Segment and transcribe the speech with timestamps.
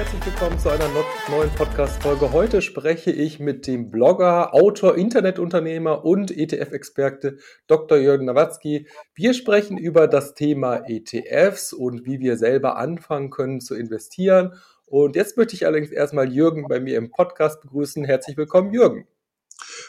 [0.00, 0.88] herzlich willkommen zu einer
[1.28, 2.32] neuen Podcast-Folge.
[2.32, 7.36] Heute spreche ich mit dem Blogger, Autor, Internetunternehmer und ETF-Experte
[7.66, 7.98] Dr.
[7.98, 8.88] Jürgen Nawatzki.
[9.14, 14.54] Wir sprechen über das Thema ETFs und wie wir selber anfangen können zu investieren.
[14.90, 18.04] Und jetzt möchte ich allerdings erstmal Jürgen bei mir im Podcast begrüßen.
[18.04, 19.06] Herzlich willkommen, Jürgen.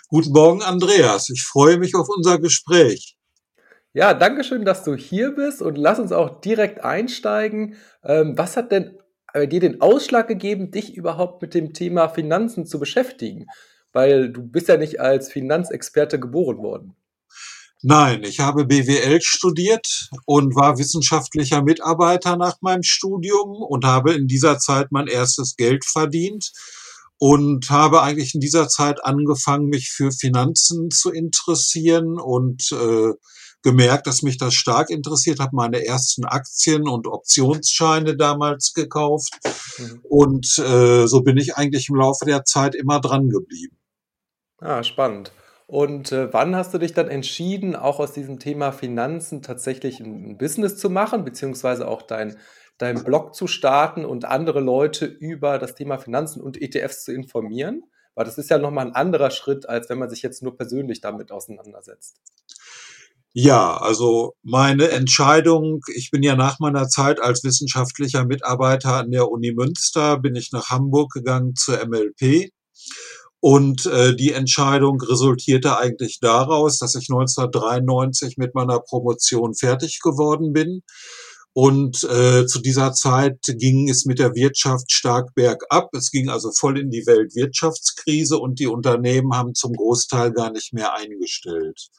[0.09, 1.27] Guten Morgen, Andreas.
[1.31, 3.17] Ich freue mich auf unser Gespräch.
[3.93, 7.77] Ja, danke schön, dass du hier bist und lass uns auch direkt einsteigen.
[8.03, 8.99] Ähm, was hat denn
[9.33, 13.47] äh, dir den Ausschlag gegeben, dich überhaupt mit dem Thema Finanzen zu beschäftigen?
[13.93, 16.95] Weil du bist ja nicht als Finanzexperte geboren worden.
[17.84, 24.27] Nein, ich habe BWL studiert und war wissenschaftlicher Mitarbeiter nach meinem Studium und habe in
[24.27, 26.52] dieser Zeit mein erstes Geld verdient
[27.17, 33.13] und habe eigentlich in dieser Zeit angefangen, mich für Finanzen zu interessieren und äh,
[33.63, 39.34] gemerkt, dass mich das stark interessiert, habe meine ersten Aktien und Optionsscheine damals gekauft
[39.77, 40.01] mhm.
[40.04, 43.77] und äh, so bin ich eigentlich im Laufe der Zeit immer dran geblieben.
[44.60, 45.32] Ah, spannend.
[45.71, 50.31] Und äh, wann hast du dich dann entschieden, auch aus diesem Thema Finanzen tatsächlich ein,
[50.31, 52.35] ein Business zu machen, beziehungsweise auch dein,
[52.77, 57.83] dein Blog zu starten und andere Leute über das Thema Finanzen und ETFs zu informieren?
[58.15, 60.99] Weil das ist ja nochmal ein anderer Schritt, als wenn man sich jetzt nur persönlich
[60.99, 62.17] damit auseinandersetzt.
[63.31, 69.31] Ja, also meine Entscheidung, ich bin ja nach meiner Zeit als wissenschaftlicher Mitarbeiter an der
[69.31, 72.51] Uni Münster, bin ich nach Hamburg gegangen zur MLP.
[73.41, 80.53] Und äh, die Entscheidung resultierte eigentlich daraus, dass ich 1993 mit meiner Promotion fertig geworden
[80.53, 80.83] bin.
[81.53, 85.89] Und äh, zu dieser Zeit ging es mit der Wirtschaft stark bergab.
[85.94, 90.72] Es ging also voll in die Weltwirtschaftskrise und die Unternehmen haben zum Großteil gar nicht
[90.72, 91.89] mehr eingestellt.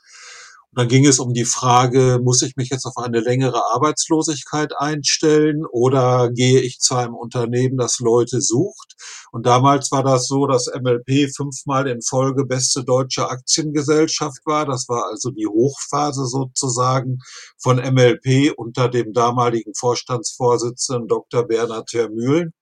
[0.75, 5.67] Dann ging es um die Frage, muss ich mich jetzt auf eine längere Arbeitslosigkeit einstellen
[5.71, 8.95] oder gehe ich zu einem Unternehmen, das Leute sucht?
[9.33, 14.65] Und damals war das so, dass MLP fünfmal in Folge beste deutsche Aktiengesellschaft war.
[14.65, 17.19] Das war also die Hochphase sozusagen
[17.59, 21.47] von MLP unter dem damaligen Vorstandsvorsitzenden Dr.
[21.47, 22.55] Bernhard Termühlen.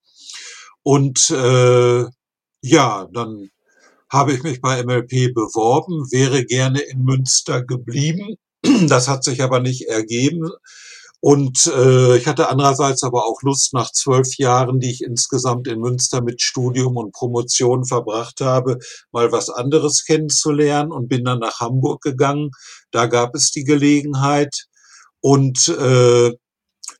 [0.82, 2.06] Und äh,
[2.62, 3.50] ja, dann
[4.10, 8.37] habe ich mich bei MLP beworben, wäre gerne in Münster geblieben.
[8.88, 10.50] Das hat sich aber nicht ergeben.
[11.21, 15.78] Und äh, ich hatte andererseits aber auch Lust, nach zwölf Jahren, die ich insgesamt in
[15.78, 18.78] Münster mit Studium und Promotion verbracht habe,
[19.12, 22.50] mal was anderes kennenzulernen und bin dann nach Hamburg gegangen.
[22.91, 24.66] Da gab es die Gelegenheit.
[25.20, 26.32] Und äh,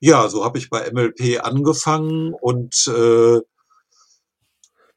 [0.01, 3.41] ja, so habe ich bei MLP angefangen und äh,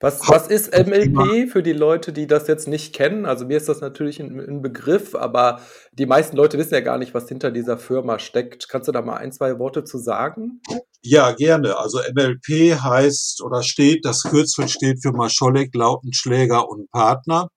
[0.04, 3.26] was, was ist MLP für die Leute, die das jetzt nicht kennen?
[3.26, 5.62] Also mir ist das natürlich ein, ein, Begriff, aber
[5.94, 8.68] die meisten Leute wissen ja gar nicht, was hinter dieser Firma steckt.
[8.68, 10.62] Kannst du da mal ein, zwei Worte zu sagen?
[11.02, 11.78] Ja, gerne.
[11.78, 17.48] Also MLP heißt oder steht, das Kürzel steht für Mascholek, Lautenschläger und Partner.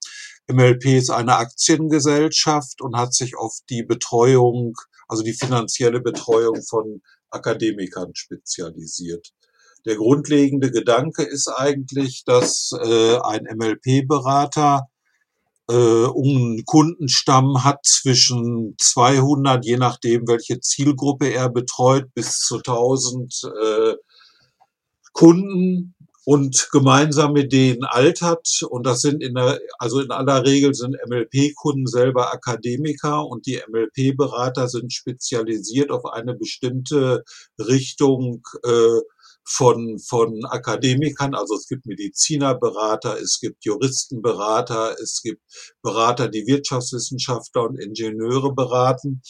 [0.47, 4.75] MLP ist eine Aktiengesellschaft und hat sich auf die Betreuung,
[5.09, 9.33] also die finanzielle Betreuung von Akademikern spezialisiert.
[9.85, 14.89] Der grundlegende Gedanke ist eigentlich, dass äh, ein MLP-Berater
[15.69, 23.43] äh, einen Kundenstamm hat zwischen 200, je nachdem, welche Zielgruppe er betreut, bis zu 1000
[23.45, 23.95] äh,
[25.13, 25.95] Kunden
[26.25, 28.63] und gemeinsam mit denen altert.
[28.69, 33.63] Und das sind in der, also in aller Regel sind MLP-Kunden selber Akademiker und die
[33.69, 37.25] MLP-Berater sind spezialisiert auf eine bestimmte
[37.59, 39.01] Richtung äh,
[39.47, 45.41] von, von Akademikern, also es gibt Medizinerberater, es gibt Juristenberater, es gibt
[45.83, 49.23] Berater, die Wirtschaftswissenschaftler und Ingenieure beraten.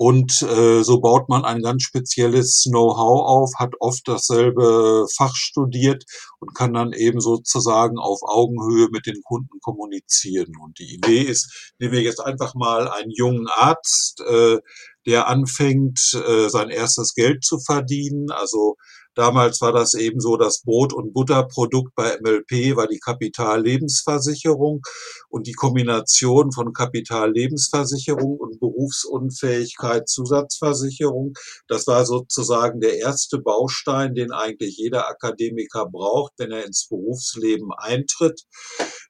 [0.00, 6.04] Und äh, so baut man ein ganz spezielles Know-how auf, hat oft dasselbe Fach studiert
[6.38, 10.52] und kann dann eben sozusagen auf Augenhöhe mit den Kunden kommunizieren.
[10.62, 14.58] Und die Idee ist, nehmen wir jetzt einfach mal einen jungen Arzt, äh,
[15.04, 18.30] der anfängt, äh, sein erstes Geld zu verdienen.
[18.30, 18.76] Also
[19.18, 24.82] Damals war das eben so, das Brot- und Butterprodukt bei MLP war die Kapitallebensversicherung
[25.28, 31.32] und die Kombination von Kapitallebensversicherung und Berufsunfähigkeit Zusatzversicherung.
[31.66, 37.72] Das war sozusagen der erste Baustein, den eigentlich jeder Akademiker braucht, wenn er ins Berufsleben
[37.76, 38.44] eintritt.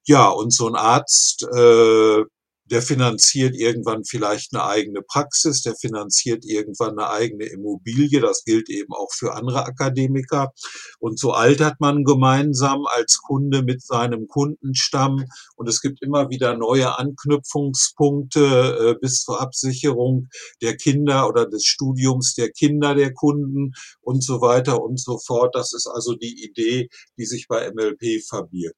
[0.07, 2.25] Ja, und so ein Arzt äh,
[2.71, 8.21] der finanziert irgendwann vielleicht eine eigene Praxis, der finanziert irgendwann eine eigene Immobilie.
[8.21, 10.53] Das gilt eben auch für andere Akademiker.
[10.99, 15.25] Und so altert man gemeinsam als Kunde mit seinem Kundenstamm.
[15.57, 20.29] Und es gibt immer wieder neue Anknüpfungspunkte äh, bis zur Absicherung
[20.63, 25.55] der Kinder oder des Studiums der Kinder der Kunden und so weiter und so fort.
[25.55, 28.77] Das ist also die Idee, die sich bei MLP verbirgt.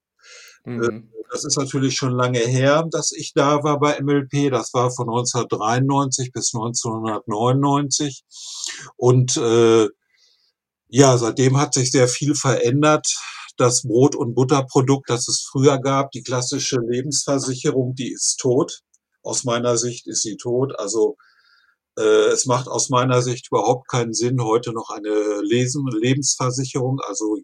[0.65, 1.11] Äh, mhm.
[1.31, 4.51] Das ist natürlich schon lange her, dass ich da war bei MLP.
[4.51, 8.23] Das war von 1993 bis 1999.
[8.97, 9.87] Und äh,
[10.89, 13.07] ja, seitdem hat sich sehr viel verändert.
[13.57, 18.81] Das Brot- und Butterprodukt, das es früher gab, die klassische Lebensversicherung, die ist tot.
[19.23, 20.77] Aus meiner Sicht ist sie tot.
[20.77, 21.15] Also
[21.97, 27.37] äh, es macht aus meiner Sicht überhaupt keinen Sinn, heute noch eine Lesen Lebensversicherung, also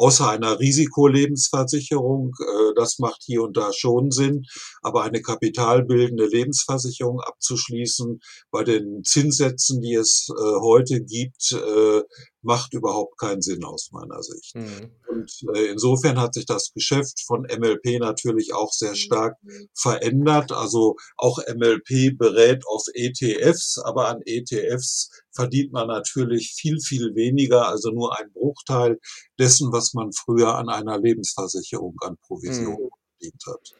[0.00, 2.32] außer einer Risikolebensversicherung.
[2.40, 4.44] Äh, das macht hier und da schon Sinn.
[4.82, 8.20] Aber eine kapitalbildende Lebensversicherung abzuschließen
[8.50, 12.00] bei den Zinssätzen, die es äh, heute gibt, äh,
[12.42, 14.54] macht überhaupt keinen Sinn aus meiner Sicht.
[14.54, 14.90] Mhm.
[15.08, 19.36] Und äh, insofern hat sich das Geschäft von MLP natürlich auch sehr stark
[19.74, 20.52] verändert.
[20.52, 27.68] Also auch MLP berät auf ETFs, aber an ETFs verdient man natürlich viel, viel weniger,
[27.68, 28.98] also nur ein Bruchteil
[29.38, 32.90] dessen, was man früher an einer Lebensversicherung an Provision mhm.
[33.18, 33.74] verdient hat.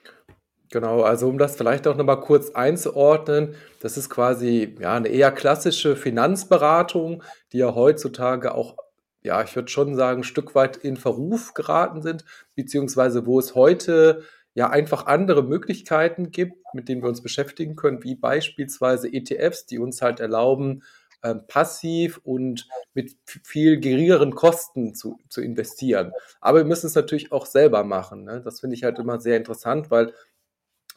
[0.71, 5.33] Genau, also um das vielleicht auch nochmal kurz einzuordnen, das ist quasi ja eine eher
[5.33, 8.77] klassische Finanzberatung, die ja heutzutage auch,
[9.23, 12.25] ja, ich würde schon sagen, ein Stück weit in Verruf geraten sind,
[12.55, 14.23] beziehungsweise wo es heute
[14.55, 19.79] ja einfach andere Möglichkeiten gibt, mit denen wir uns beschäftigen können, wie beispielsweise ETFs, die
[19.81, 20.85] uns halt erlauben,
[21.23, 26.13] ähm, passiv und mit viel geringeren Kosten zu, zu investieren.
[26.41, 28.25] Aber wir müssen es natürlich auch selber machen.
[28.25, 28.41] Ne?
[28.43, 30.15] Das finde ich halt immer sehr interessant, weil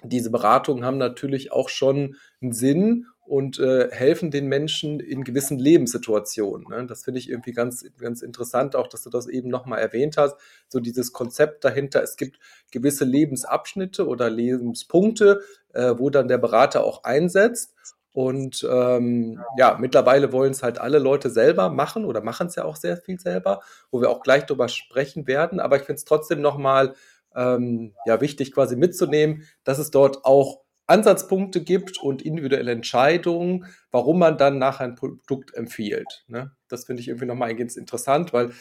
[0.03, 5.57] diese Beratungen haben natürlich auch schon einen Sinn und äh, helfen den Menschen in gewissen
[5.57, 6.67] Lebenssituationen.
[6.69, 6.85] Ne?
[6.87, 10.35] Das finde ich irgendwie ganz, ganz interessant, auch dass du das eben nochmal erwähnt hast.
[10.67, 12.37] So dieses Konzept dahinter, es gibt
[12.71, 15.41] gewisse Lebensabschnitte oder Lebenspunkte,
[15.73, 17.73] äh, wo dann der Berater auch einsetzt.
[18.11, 22.65] Und ähm, ja, mittlerweile wollen es halt alle Leute selber machen oder machen es ja
[22.65, 25.59] auch sehr viel selber, wo wir auch gleich drüber sprechen werden.
[25.59, 26.93] Aber ich finde es trotzdem nochmal
[27.35, 34.19] ähm, ja, wichtig quasi mitzunehmen, dass es dort auch Ansatzpunkte gibt und individuelle Entscheidungen, warum
[34.19, 36.25] man dann nach ein Produkt empfiehlt.
[36.27, 36.51] Ne?
[36.67, 38.51] Das finde ich irgendwie nochmal ganz interessant, weil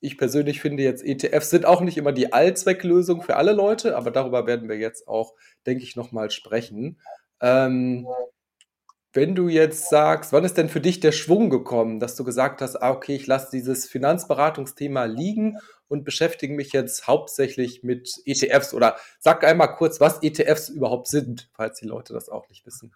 [0.00, 4.10] ich persönlich finde jetzt ETFs sind auch nicht immer die Allzwecklösung für alle Leute, aber
[4.10, 5.32] darüber werden wir jetzt auch,
[5.66, 7.00] denke ich, nochmal sprechen.
[7.40, 8.06] Ähm,
[9.14, 12.60] wenn du jetzt sagst, wann ist denn für dich der Schwung gekommen, dass du gesagt
[12.60, 15.58] hast, ah, okay, ich lasse dieses Finanzberatungsthema liegen
[15.94, 21.48] und beschäftige mich jetzt hauptsächlich mit ETFs oder sag einmal kurz, was ETFs überhaupt sind,
[21.54, 22.92] falls die Leute das auch nicht wissen.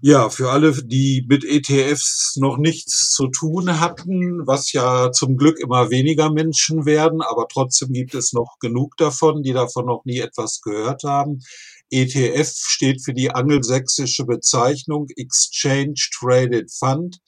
[0.00, 5.60] Ja, für alle, die mit ETFs noch nichts zu tun hatten, was ja zum Glück
[5.60, 10.20] immer weniger Menschen werden, aber trotzdem gibt es noch genug davon, die davon noch nie
[10.20, 11.40] etwas gehört haben.
[11.90, 17.18] ETF steht für die angelsächsische Bezeichnung Exchange Traded Fund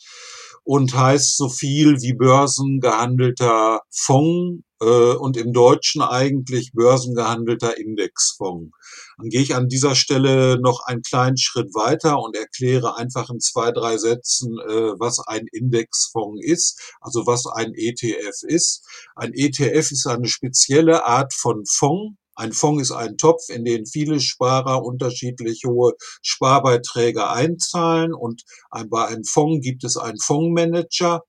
[0.64, 8.72] und heißt so viel wie börsengehandelter Fonds und im Deutschen eigentlich börsengehandelter Indexfonds.
[9.18, 13.40] Dann gehe ich an dieser Stelle noch einen kleinen Schritt weiter und erkläre einfach in
[13.40, 18.84] zwei, drei Sätzen, äh, was ein Indexfonds ist, also was ein ETF ist.
[19.14, 23.86] Ein ETF ist eine spezielle Art von Fonds, ein Fonds ist ein Topf, in den
[23.86, 28.42] viele Sparer unterschiedlich hohe Sparbeiträge einzahlen und
[28.88, 31.22] bei einem Fonds gibt es einen Fondsmanager,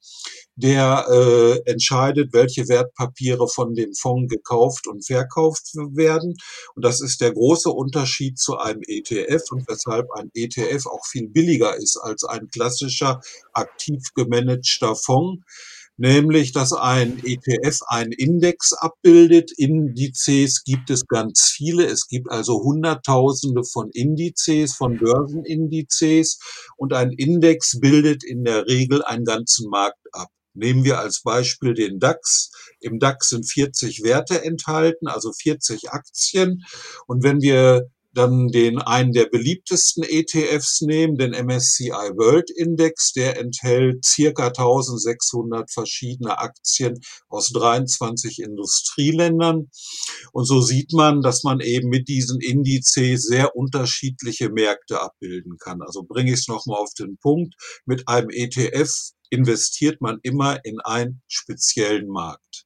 [0.55, 6.35] der äh, entscheidet, welche Wertpapiere von dem Fonds gekauft und verkauft werden.
[6.75, 11.27] Und das ist der große Unterschied zu einem ETF und weshalb ein ETF auch viel
[11.27, 13.21] billiger ist als ein klassischer
[13.53, 15.43] aktiv gemanagter Fonds
[16.03, 19.51] nämlich dass ein ETF einen Index abbildet.
[19.55, 21.85] Indizes gibt es ganz viele.
[21.85, 26.39] Es gibt also Hunderttausende von Indizes, von Börsenindizes
[26.75, 30.27] und ein Index bildet in der Regel einen ganzen Markt ab.
[30.53, 32.51] Nehmen wir als Beispiel den DAX.
[32.81, 36.65] Im DAX sind 40 Werte enthalten, also 40 Aktien.
[37.07, 43.39] Und wenn wir dann den einen der beliebtesten ETFs nehmen, den MSCI World Index, der
[43.39, 49.69] enthält circa 1600 verschiedene Aktien aus 23 Industrieländern.
[50.31, 55.81] Und so sieht man, dass man eben mit diesen Indizes sehr unterschiedliche Märkte abbilden kann.
[55.81, 57.55] Also bringe ich es nochmal auf den Punkt.
[57.85, 58.91] Mit einem ETF
[59.29, 62.65] investiert man immer in einen speziellen Markt,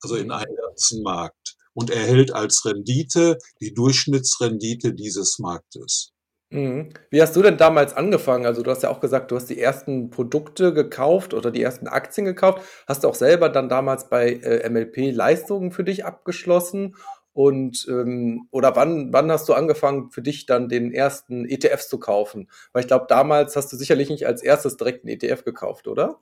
[0.00, 1.43] also in einen ganzen Markt
[1.74, 6.10] und erhält als Rendite die Durchschnittsrendite dieses Marktes.
[6.52, 6.90] Mhm.
[7.10, 8.46] Wie hast du denn damals angefangen?
[8.46, 11.88] Also, du hast ja auch gesagt, du hast die ersten Produkte gekauft oder die ersten
[11.88, 12.62] Aktien gekauft.
[12.86, 16.96] Hast du auch selber dann damals bei, äh, MLP Leistungen für dich abgeschlossen?
[17.32, 21.98] Und, ähm oder wann wann hast du angefangen, für dich dann den ersten ETFs zu
[21.98, 22.48] kaufen?
[22.72, 26.20] Weil ich glaube, damals hast du sicherlich nicht als erstes direkt 'n ETF gekauft, oder?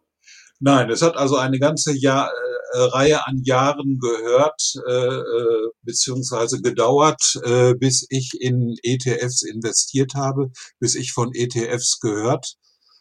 [0.64, 5.68] Nein, es hat also eine ganze Jahr äh, äh, Reihe an Jahren gehört, äh, äh,
[5.82, 10.50] beziehungsweise gedauert, äh, bis ich in ETFs investiert habe,
[10.80, 12.54] bis ich von ETFs gehört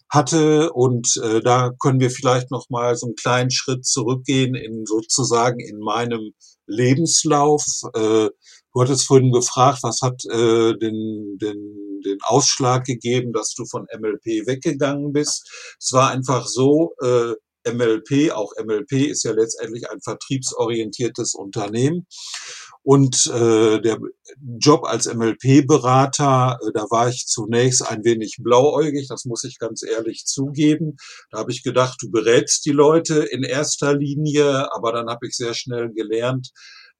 [0.09, 0.73] hatte.
[0.73, 5.59] Und äh, da können wir vielleicht noch mal so einen kleinen Schritt zurückgehen in sozusagen
[5.59, 6.33] in meinem
[6.67, 7.63] Lebenslauf.
[7.93, 8.29] Äh,
[8.73, 13.85] du hattest vorhin gefragt, was hat äh, den, den, den Ausschlag gegeben, dass du von
[13.97, 15.49] MLP weggegangen bist.
[15.79, 22.07] Es war einfach so, äh, MLP, auch MLP ist ja letztendlich ein vertriebsorientiertes Unternehmen.
[22.83, 23.99] Und äh, der
[24.59, 29.83] Job als MLP-Berater, äh, da war ich zunächst ein wenig blauäugig, das muss ich ganz
[29.83, 30.95] ehrlich zugeben.
[31.29, 35.35] Da habe ich gedacht, du berätst die Leute in erster Linie, aber dann habe ich
[35.35, 36.49] sehr schnell gelernt,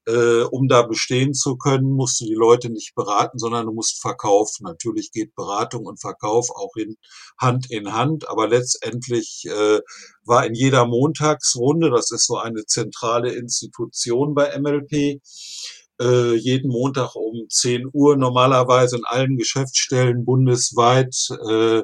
[0.08, 4.01] äh, um da bestehen zu können, musst du die Leute nicht beraten, sondern du musst
[4.01, 4.63] verkaufen.
[4.63, 6.96] Natürlich geht Beratung und Verkauf auch in
[7.38, 9.79] Hand in Hand, aber letztendlich äh,
[10.24, 15.22] war in jeder Montagsrunde, das ist so eine zentrale Institution bei MLP,
[16.01, 21.15] äh, jeden Montag um 10 Uhr normalerweise in allen Geschäftsstellen bundesweit
[21.48, 21.84] äh,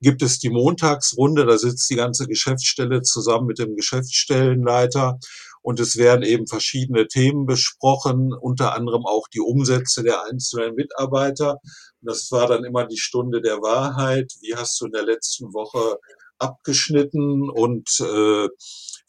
[0.00, 5.18] gibt es die Montagsrunde, da sitzt die ganze Geschäftsstelle zusammen mit dem Geschäftsstellenleiter
[5.62, 11.52] und es werden eben verschiedene Themen besprochen, unter anderem auch die Umsätze der einzelnen Mitarbeiter.
[12.00, 14.32] Und das war dann immer die Stunde der Wahrheit.
[14.40, 15.98] Wie hast du in der letzten Woche
[16.38, 18.48] abgeschnitten und äh,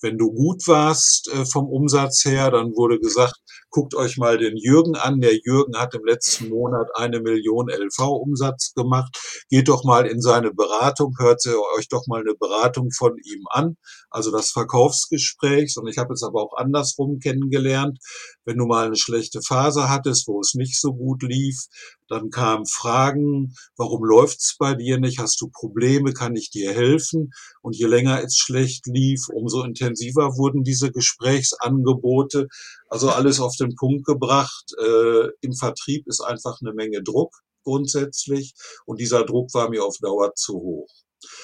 [0.02, 3.36] wenn du gut warst äh, vom Umsatz her, dann wurde gesagt,
[3.74, 5.20] guckt euch mal den Jürgen an.
[5.20, 9.18] Der Jürgen hat im letzten Monat eine Million LV-Umsatz gemacht.
[9.50, 11.42] Geht doch mal in seine Beratung, hört
[11.78, 13.76] euch doch mal eine Beratung von ihm an.
[14.12, 15.76] Also das Verkaufsgespräch.
[15.78, 17.98] Und ich habe es aber auch andersrum kennengelernt.
[18.46, 21.66] Wenn du mal eine schlechte Phase hattest, wo es nicht so gut lief,
[22.10, 25.18] dann kamen Fragen, warum läuft's bei dir nicht?
[25.18, 26.14] Hast du Probleme?
[26.14, 27.32] Kann ich dir helfen?
[27.62, 32.48] Und je länger es schlecht lief, umso intensiver wurden diese Gesprächsangebote.
[32.94, 34.74] Also alles auf den Punkt gebracht.
[34.80, 38.54] Äh, Im Vertrieb ist einfach eine Menge Druck grundsätzlich.
[38.86, 40.90] Und dieser Druck war mir auf Dauer zu hoch.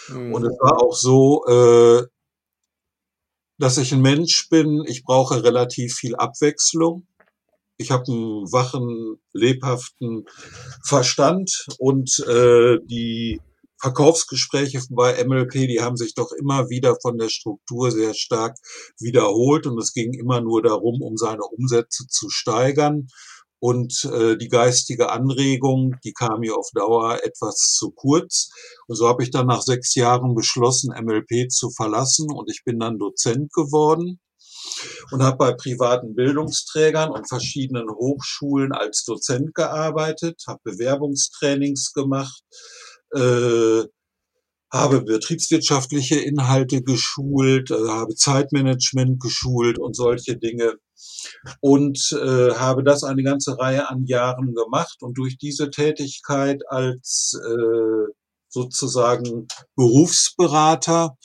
[0.09, 0.33] Mhm.
[0.33, 2.05] Und es war auch so, äh,
[3.57, 7.07] dass ich ein Mensch bin, ich brauche relativ viel Abwechslung
[7.79, 10.25] ich habe einen wachen, lebhaften
[10.83, 13.41] Verstand und äh, die
[13.81, 18.57] Verkaufsgespräche bei MLP, die haben sich doch immer wieder von der Struktur sehr stark
[18.99, 23.07] wiederholt und es ging immer nur darum, um seine Umsätze zu steigern.
[23.61, 28.49] Und äh, die geistige Anregung, die kam mir auf Dauer etwas zu kurz.
[28.87, 32.79] Und so habe ich dann nach sechs Jahren beschlossen, MLP zu verlassen und ich bin
[32.79, 34.19] dann Dozent geworden
[35.11, 42.43] und habe bei privaten Bildungsträgern und verschiedenen Hochschulen als Dozent gearbeitet, habe Bewerbungstrainings gemacht,
[43.13, 43.83] äh,
[44.71, 50.75] habe betriebswirtschaftliche Inhalte geschult, äh, habe Zeitmanagement geschult und solche Dinge
[51.61, 57.39] und äh, habe das eine ganze Reihe an Jahren gemacht und durch diese Tätigkeit als
[57.43, 58.11] äh,
[58.49, 61.17] sozusagen Berufsberater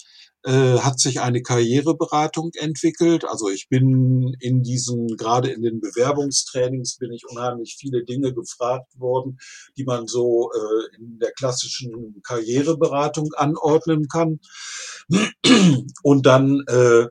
[0.44, 3.24] äh, hat sich eine Karriereberatung entwickelt.
[3.24, 8.98] Also ich bin in diesen, gerade in den Bewerbungstrainings bin ich unheimlich viele Dinge gefragt
[8.98, 9.38] worden,
[9.76, 14.40] die man so äh, in der klassischen Karriereberatung anordnen kann.
[16.02, 17.06] Und dann äh,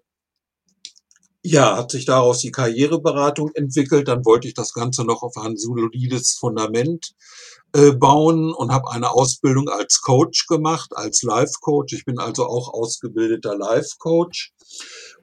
[1.46, 4.08] ja, hat sich daraus die Karriereberatung entwickelt.
[4.08, 7.16] Dann wollte ich das Ganze noch auf ein solides Fundament
[7.98, 11.94] bauen und habe eine Ausbildung als Coach gemacht, als Life-Coach.
[11.94, 14.54] Ich bin also auch ausgebildeter Life-Coach.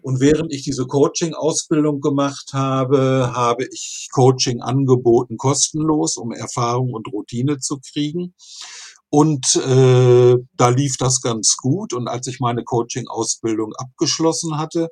[0.03, 7.07] Und während ich diese Coaching-Ausbildung gemacht habe, habe ich Coaching angeboten, kostenlos, um Erfahrung und
[7.13, 8.35] Routine zu kriegen.
[9.11, 11.93] Und äh, da lief das ganz gut.
[11.93, 14.89] Und als ich meine Coaching-Ausbildung abgeschlossen hatte,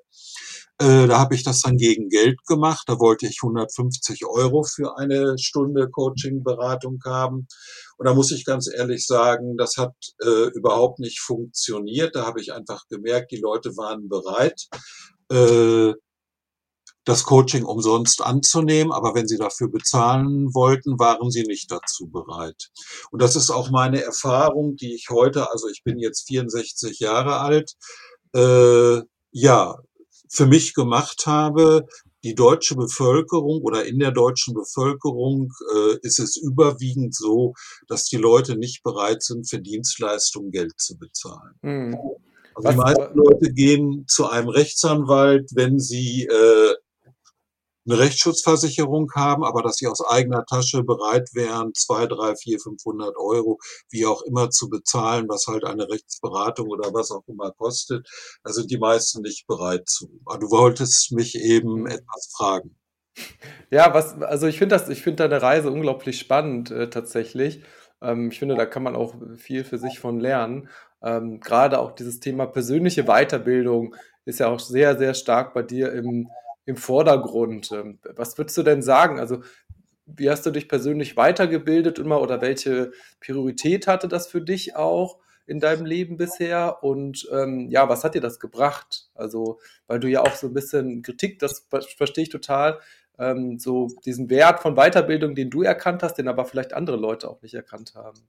[0.80, 2.85] äh, da habe ich das dann gegen Geld gemacht.
[2.87, 7.49] Da wollte ich 150 Euro für eine Stunde Coaching-Beratung haben.
[7.97, 12.14] Und da muss ich ganz ehrlich sagen, das hat äh, überhaupt nicht funktioniert.
[12.14, 14.68] Da habe ich einfach gemerkt, die Leute waren bereit,
[15.32, 15.94] äh,
[17.04, 22.68] das Coaching umsonst anzunehmen, aber wenn sie dafür bezahlen wollten, waren sie nicht dazu bereit.
[23.11, 27.38] Und das ist auch meine Erfahrung, die ich heute, also ich bin jetzt 64 Jahre
[27.40, 27.73] alt,
[28.35, 29.76] äh, ja,
[30.28, 31.87] für mich gemacht habe.
[32.25, 37.54] die deutsche Bevölkerung oder in der deutschen Bevölkerung äh, ist es überwiegend so,
[37.87, 41.54] dass die Leute nicht bereit sind, für Dienstleistungen Geld zu bezahlen.
[41.62, 41.97] Mhm.
[42.56, 46.75] Also die meisten Leute gehen zu einem Rechtsanwalt, wenn sie äh,
[47.88, 53.16] eine Rechtsschutzversicherung haben, aber dass sie aus eigener Tasche bereit wären, zwei, drei, vier, 500
[53.16, 53.59] Euro,
[53.90, 58.09] wie auch immer zu bezahlen, was halt eine Rechtsberatung oder was auch immer kostet,
[58.45, 60.09] da sind die meisten nicht bereit zu.
[60.26, 62.76] Aber du wolltest mich eben etwas fragen.
[63.71, 67.62] Ja, was, also ich finde das, ich finde deine Reise unglaublich spannend äh, tatsächlich.
[68.00, 70.68] Ähm, ich finde, da kann man auch viel für sich von lernen.
[71.02, 75.92] Ähm, Gerade auch dieses Thema persönliche Weiterbildung ist ja auch sehr, sehr stark bei dir
[75.92, 76.28] im,
[76.68, 77.72] im Vordergrund.
[77.72, 79.18] Ähm, was würdest du denn sagen?
[79.18, 79.42] Also,
[80.04, 85.18] wie hast du dich persönlich weitergebildet immer oder welche Priorität hatte das für dich auch
[85.46, 86.84] in deinem Leben bisher?
[86.84, 89.08] Und ähm, ja, was hat dir das gebracht?
[89.14, 92.80] Also, weil du ja auch so ein bisschen Kritik, das verstehe ich total,
[93.18, 97.30] ähm, so diesen Wert von Weiterbildung, den du erkannt hast, den aber vielleicht andere Leute
[97.30, 98.28] auch nicht erkannt haben.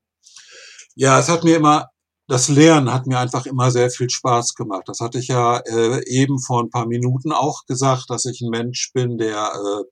[0.95, 1.89] Ja, es hat mir immer
[2.29, 4.83] das Lernen hat mir einfach immer sehr viel Spaß gemacht.
[4.85, 8.51] Das hatte ich ja äh, eben vor ein paar Minuten auch gesagt, dass ich ein
[8.51, 9.83] Mensch bin, der äh,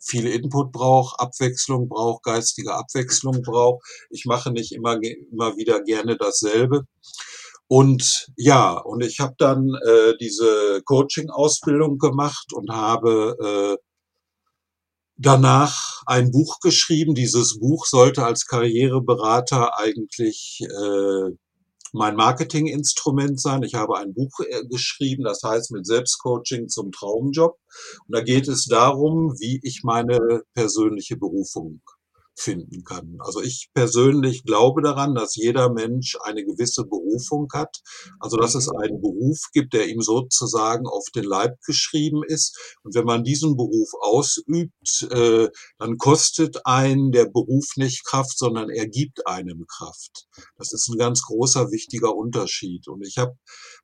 [0.00, 3.84] viel Input braucht, Abwechslung braucht, geistige Abwechslung braucht.
[4.10, 4.98] Ich mache nicht immer,
[5.30, 6.82] immer wieder gerne dasselbe.
[7.68, 13.84] Und ja, und ich habe dann äh, diese Coaching-Ausbildung gemacht und habe äh,
[15.16, 17.14] danach ein Buch geschrieben.
[17.14, 21.36] Dieses Buch sollte als Karriereberater eigentlich äh,
[21.94, 23.62] mein Marketinginstrument sein.
[23.62, 27.56] Ich habe ein Buch äh, geschrieben, das heißt mit Selbstcoaching zum Traumjob.
[28.06, 31.80] Und da geht es darum, wie ich meine persönliche Berufung
[32.34, 33.18] finden kann.
[33.20, 37.80] Also ich persönlich glaube daran, dass jeder Mensch eine gewisse Berufung hat.
[38.20, 42.76] Also dass es einen Beruf gibt, der ihm sozusagen auf den Leib geschrieben ist.
[42.82, 45.48] Und wenn man diesen Beruf ausübt, äh,
[45.78, 50.26] dann kostet einen der Beruf nicht Kraft, sondern er gibt einem Kraft.
[50.56, 52.88] Das ist ein ganz großer, wichtiger Unterschied.
[52.88, 53.34] Und ich habe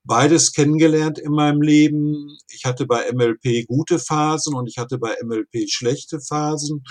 [0.04, 2.36] beides kennengelernt in meinem Leben.
[2.48, 6.84] Ich hatte bei MLP gute Phasen und ich hatte bei MLP schlechte Phasen.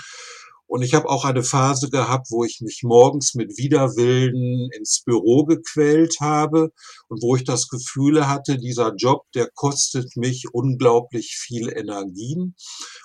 [0.70, 5.44] Und ich habe auch eine Phase gehabt, wo ich mich morgens mit Widerwillen ins Büro
[5.44, 6.70] gequält habe
[7.08, 12.54] und wo ich das Gefühl hatte, dieser Job, der kostet mich unglaublich viel Energien.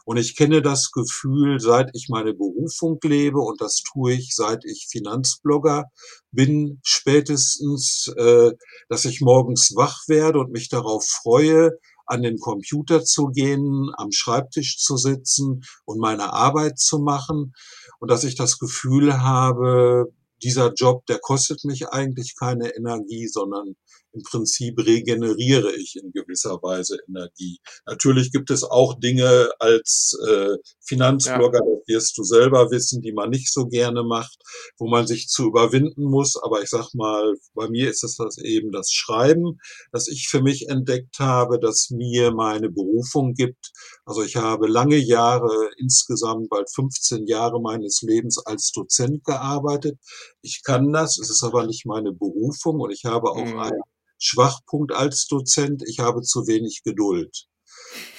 [0.06, 4.64] Und ich kenne das Gefühl, seit ich meine Berufung lebe, und das tue ich, seit
[4.64, 5.86] ich Finanzblogger
[6.32, 8.52] bin, spätestens, äh,
[8.90, 11.72] dass ich morgens wach werde und mich darauf freue,
[12.06, 17.54] an den Computer zu gehen, am Schreibtisch zu sitzen und meine Arbeit zu machen.
[18.00, 20.06] Und dass ich das Gefühl habe,
[20.44, 23.76] dieser Job, der kostet mich eigentlich keine Energie, sondern
[24.16, 27.60] im Prinzip regeneriere ich in gewisser Weise Energie.
[27.86, 31.76] Natürlich gibt es auch Dinge als äh, Finanzblogger, ja.
[31.88, 34.38] das wirst du selber wissen, die man nicht so gerne macht,
[34.78, 36.36] wo man sich zu überwinden muss.
[36.42, 39.60] Aber ich sag mal, bei mir ist es das eben das Schreiben,
[39.92, 43.72] das ich für mich entdeckt habe, das mir meine Berufung gibt.
[44.06, 49.98] Also ich habe lange Jahre, insgesamt bald 15 Jahre meines Lebens als Dozent gearbeitet.
[50.42, 53.60] Ich kann das, es ist aber nicht meine Berufung und ich habe auch mhm.
[53.60, 53.82] einen
[54.18, 57.48] Schwachpunkt als Dozent, ich habe zu wenig Geduld.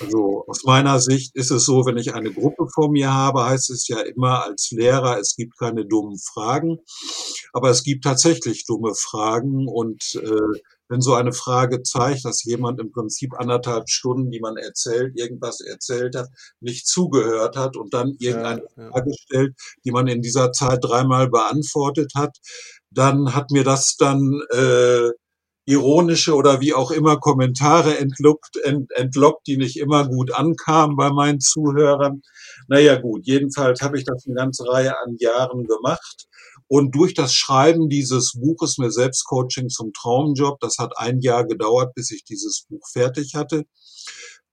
[0.00, 3.70] Also aus meiner Sicht ist es so, wenn ich eine Gruppe vor mir habe, heißt
[3.70, 6.78] es ja immer als Lehrer, es gibt keine dummen Fragen,
[7.52, 12.80] aber es gibt tatsächlich dumme Fragen und äh, wenn so eine Frage zeigt, dass jemand
[12.80, 16.28] im Prinzip anderthalb Stunden, die man erzählt, irgendwas erzählt hat,
[16.60, 18.90] nicht zugehört hat und dann irgendeine ja, ja.
[18.90, 19.54] Frage stellt,
[19.84, 22.38] die man in dieser Zeit dreimal beantwortet hat,
[22.90, 25.10] dann hat mir das dann äh,
[25.66, 31.10] ironische oder wie auch immer Kommentare entlockt, ent, entlockt, die nicht immer gut ankamen bei
[31.10, 32.22] meinen Zuhörern.
[32.68, 36.26] Naja gut, jedenfalls habe ich das eine ganze Reihe an Jahren gemacht.
[36.68, 41.94] Und durch das Schreiben dieses Buches mir Selbstcoaching zum Traumjob, das hat ein Jahr gedauert,
[41.94, 43.64] bis ich dieses Buch fertig hatte,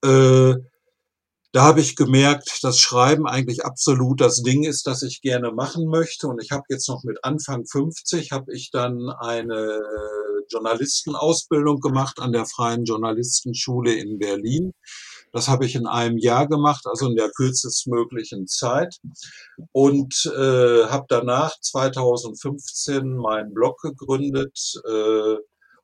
[0.03, 0.55] äh,
[1.53, 5.85] da habe ich gemerkt, dass Schreiben eigentlich absolut das Ding ist, das ich gerne machen
[5.85, 6.27] möchte.
[6.27, 9.79] Und ich habe jetzt noch mit Anfang 50 habe ich dann eine
[10.49, 14.73] Journalistenausbildung gemacht an der Freien Journalistenschule in Berlin.
[15.31, 18.97] Das habe ich in einem Jahr gemacht, also in der kürzestmöglichen Zeit.
[19.71, 25.37] Und äh, habe danach 2015 meinen Blog gegründet äh,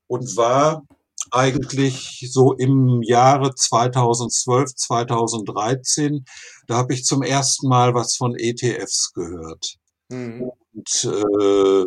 [0.07, 0.83] und war
[1.31, 6.25] eigentlich so im Jahre 2012, 2013,
[6.67, 9.75] da habe ich zum ersten Mal was von ETFs gehört.
[10.09, 10.51] Mhm.
[10.73, 11.85] Und äh,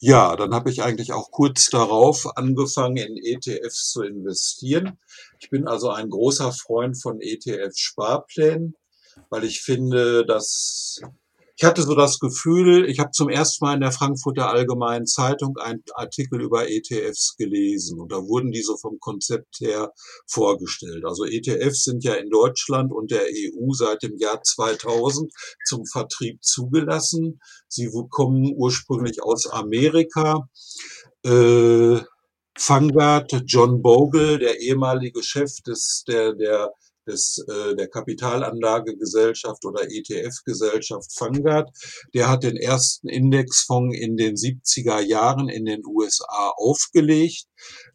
[0.00, 4.98] Ja, dann habe ich eigentlich auch kurz darauf angefangen, in ETFs zu investieren.
[5.38, 8.74] Ich bin also ein großer Freund von ETF-Sparplänen,
[9.30, 11.00] weil ich finde, dass
[11.56, 15.56] ich hatte so das Gefühl, ich habe zum ersten Mal in der Frankfurter Allgemeinen Zeitung
[15.58, 19.92] einen Artikel über ETFs gelesen und da wurden die so vom Konzept her
[20.26, 21.04] vorgestellt.
[21.04, 25.32] Also ETFs sind ja in Deutschland und der EU seit dem Jahr 2000
[25.64, 27.40] zum Vertrieb zugelassen.
[27.68, 30.48] Sie kommen ursprünglich aus Amerika.
[31.24, 32.00] Äh,
[32.56, 36.72] Vanguard, John Bogle, der ehemalige Chef des, der, der
[37.06, 41.70] des, äh, der Kapitalanlagegesellschaft oder ETF-Gesellschaft Vanguard.
[42.14, 47.46] Der hat den ersten Indexfonds in den 70er Jahren in den USA aufgelegt.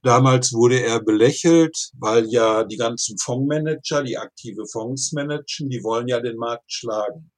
[0.04, 6.08] Damals wurde er belächelt, weil ja die ganzen Fondsmanager, die aktive Fonds managen, die wollen
[6.08, 7.32] ja den Markt schlagen.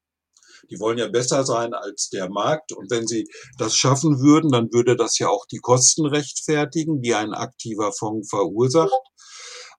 [0.69, 2.71] Die wollen ja besser sein als der Markt.
[2.71, 7.15] Und wenn sie das schaffen würden, dann würde das ja auch die Kosten rechtfertigen, die
[7.15, 8.91] ein aktiver Fonds verursacht.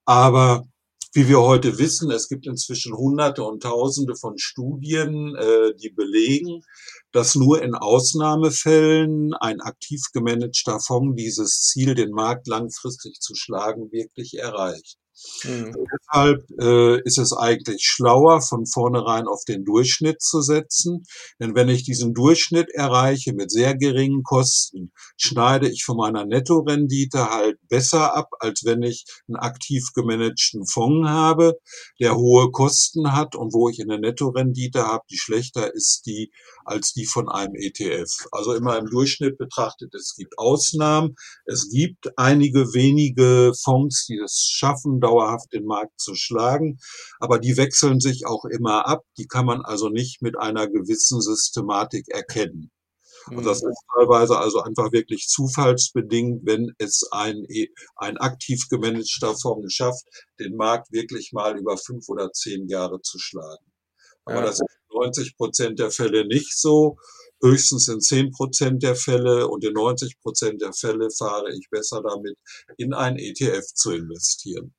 [0.04, 0.66] Aber
[1.14, 6.62] wie wir heute wissen, es gibt inzwischen Hunderte und Tausende von Studien, äh, die belegen,
[7.12, 13.92] dass nur in Ausnahmefällen ein aktiv gemanagter Fonds dieses Ziel, den Markt langfristig zu schlagen,
[13.92, 14.96] wirklich erreicht.
[15.44, 15.74] Mhm.
[15.92, 21.04] Deshalb äh, ist es eigentlich schlauer, von vornherein auf den Durchschnitt zu setzen.
[21.40, 27.30] Denn wenn ich diesen Durchschnitt erreiche mit sehr geringen Kosten, schneide ich von meiner Nettorendite
[27.30, 31.54] halt besser ab, als wenn ich einen aktiv gemanagten Fonds habe,
[32.00, 36.30] der hohe Kosten hat und wo ich eine Nettorendite habe, die schlechter ist die
[36.64, 38.10] als die von einem ETF.
[38.30, 39.94] Also immer im Durchschnitt betrachtet.
[39.94, 41.14] Es gibt Ausnahmen.
[41.44, 46.78] Es gibt einige wenige Fonds, die es schaffen, dauerhaft den Markt zu schlagen.
[47.20, 49.02] Aber die wechseln sich auch immer ab.
[49.18, 52.70] Die kann man also nicht mit einer gewissen Systematik erkennen.
[53.30, 53.70] Und das mhm.
[53.70, 57.46] ist teilweise also einfach wirklich zufallsbedingt, wenn es ein,
[57.96, 60.04] ein aktiv gemanagter Fonds schafft,
[60.40, 63.71] den Markt wirklich mal über fünf oder zehn Jahre zu schlagen.
[64.24, 64.46] Aber ja.
[64.46, 66.96] das ist 90 Prozent der Fälle nicht so.
[67.42, 72.02] Höchstens in 10 Prozent der Fälle und in 90 Prozent der Fälle fahre ich besser
[72.02, 72.36] damit,
[72.76, 74.72] in ein ETF zu investieren.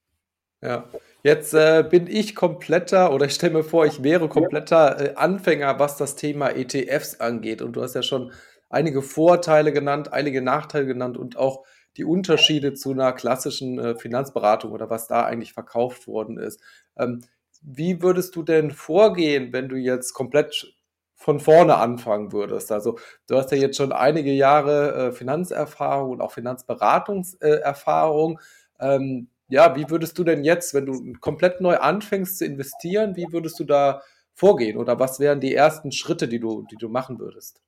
[0.62, 0.88] Ja,
[1.24, 5.78] jetzt äh, bin ich kompletter oder ich stelle mir vor, ich wäre kompletter äh, Anfänger,
[5.78, 7.62] was das Thema ETFs angeht.
[7.62, 8.32] Und du hast ja schon
[8.70, 11.66] einige Vorteile genannt, einige Nachteile genannt und auch
[11.98, 16.62] die Unterschiede zu einer klassischen äh, Finanzberatung oder was da eigentlich verkauft worden ist.
[16.98, 17.22] Ähm,
[17.64, 20.74] wie würdest du denn vorgehen, wenn du jetzt komplett
[21.16, 22.72] von vorne anfangen würdest?
[22.72, 28.40] Also du hast ja jetzt schon einige Jahre äh, Finanzerfahrung und auch Finanzberatungserfahrung.
[28.80, 33.32] Ähm, ja, wie würdest du denn jetzt, wenn du komplett neu anfängst zu investieren, wie
[33.32, 34.02] würdest du da
[34.34, 37.62] vorgehen oder was wären die ersten Schritte, die du, die du machen würdest?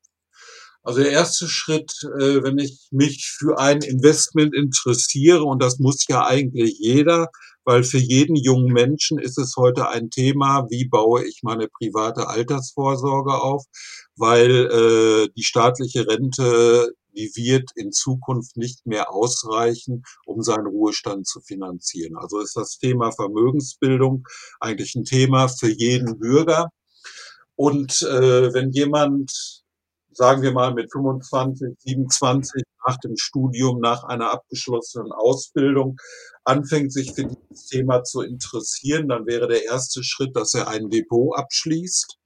[0.83, 6.05] Also der erste Schritt, äh, wenn ich mich für ein Investment interessiere, und das muss
[6.07, 7.29] ja eigentlich jeder,
[7.65, 12.27] weil für jeden jungen Menschen ist es heute ein Thema, wie baue ich meine private
[12.27, 13.65] Altersvorsorge auf,
[14.15, 21.27] weil äh, die staatliche Rente, die wird in Zukunft nicht mehr ausreichen, um seinen Ruhestand
[21.27, 22.15] zu finanzieren.
[22.17, 24.27] Also ist das Thema Vermögensbildung
[24.59, 26.69] eigentlich ein Thema für jeden Bürger.
[27.55, 29.31] Und äh, wenn jemand
[30.15, 35.97] sagen wir mal mit 25, 27 nach dem Studium, nach einer abgeschlossenen Ausbildung
[36.45, 40.89] anfängt, sich für dieses Thema zu interessieren, dann wäre der erste Schritt, dass er ein
[40.89, 42.17] Depot abschließt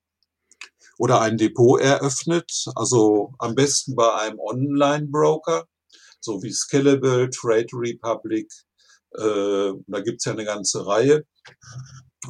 [0.98, 5.66] oder ein Depot eröffnet, also am besten bei einem Online-Broker,
[6.20, 8.52] so wie Scalable, Trade Republic,
[9.16, 11.26] äh, da gibt's ja eine ganze Reihe.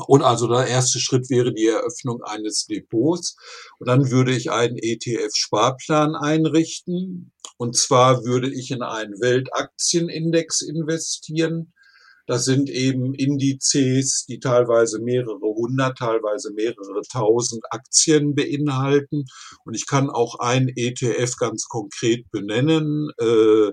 [0.07, 3.35] Und also der erste Schritt wäre die Eröffnung eines Depots.
[3.79, 7.33] Und dann würde ich einen ETF-Sparplan einrichten.
[7.57, 11.73] Und zwar würde ich in einen Weltaktienindex investieren.
[12.29, 19.25] Das sind eben Indizes, die teilweise mehrere hundert, teilweise mehrere tausend Aktien beinhalten.
[19.65, 23.09] Und ich kann auch einen ETF ganz konkret benennen.
[23.19, 23.71] Äh,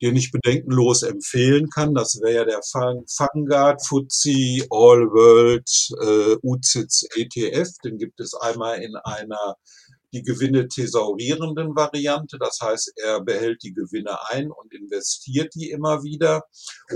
[0.00, 1.94] den ich bedenkenlos empfehlen kann.
[1.94, 7.68] Das wäre ja der Vanguard FTSE All World äh, UCITS ETF.
[7.84, 9.56] Den gibt es einmal in einer
[10.12, 12.38] die Gewinne thesaurierenden Variante.
[12.38, 16.44] Das heißt, er behält die Gewinne ein und investiert die immer wieder.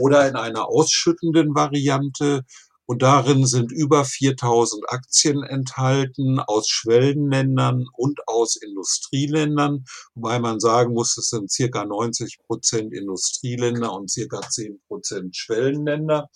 [0.01, 2.45] Oder in einer ausschüttenden Variante.
[2.89, 10.95] Und darin sind über 4000 Aktien enthalten aus Schwellenländern und aus Industrieländern, wobei man sagen
[10.95, 16.31] muss, es sind circa 90 Prozent Industrieländer und circa 10 Prozent Schwellenländer.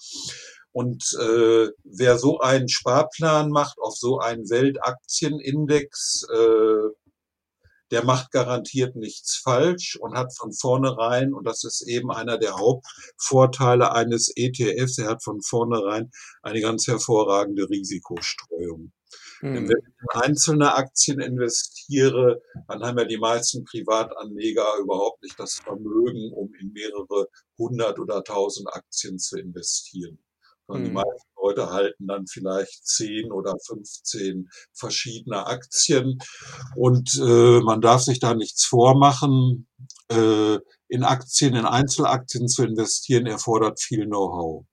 [0.72, 6.90] Und äh, wer so einen Sparplan macht auf so einen Weltaktienindex, äh,
[7.90, 12.56] der macht garantiert nichts falsch und hat von vornherein, und das ist eben einer der
[12.56, 16.10] Hauptvorteile eines ETFs, er hat von vornherein
[16.42, 18.92] eine ganz hervorragende Risikostreuung.
[19.42, 25.40] Denn wenn ich in einzelne Aktien investiere, dann haben ja die meisten Privatanleger überhaupt nicht
[25.40, 27.26] das Vermögen, um in mehrere
[27.58, 30.18] hundert oder tausend Aktien zu investieren.
[30.78, 30.84] Mhm.
[30.84, 36.18] Die meisten Leute halten dann vielleicht zehn oder 15 verschiedene Aktien
[36.76, 39.66] und äh, man darf sich da nichts vormachen.
[40.08, 44.64] Äh, in Aktien, in Einzelaktien zu investieren, erfordert viel Know-how.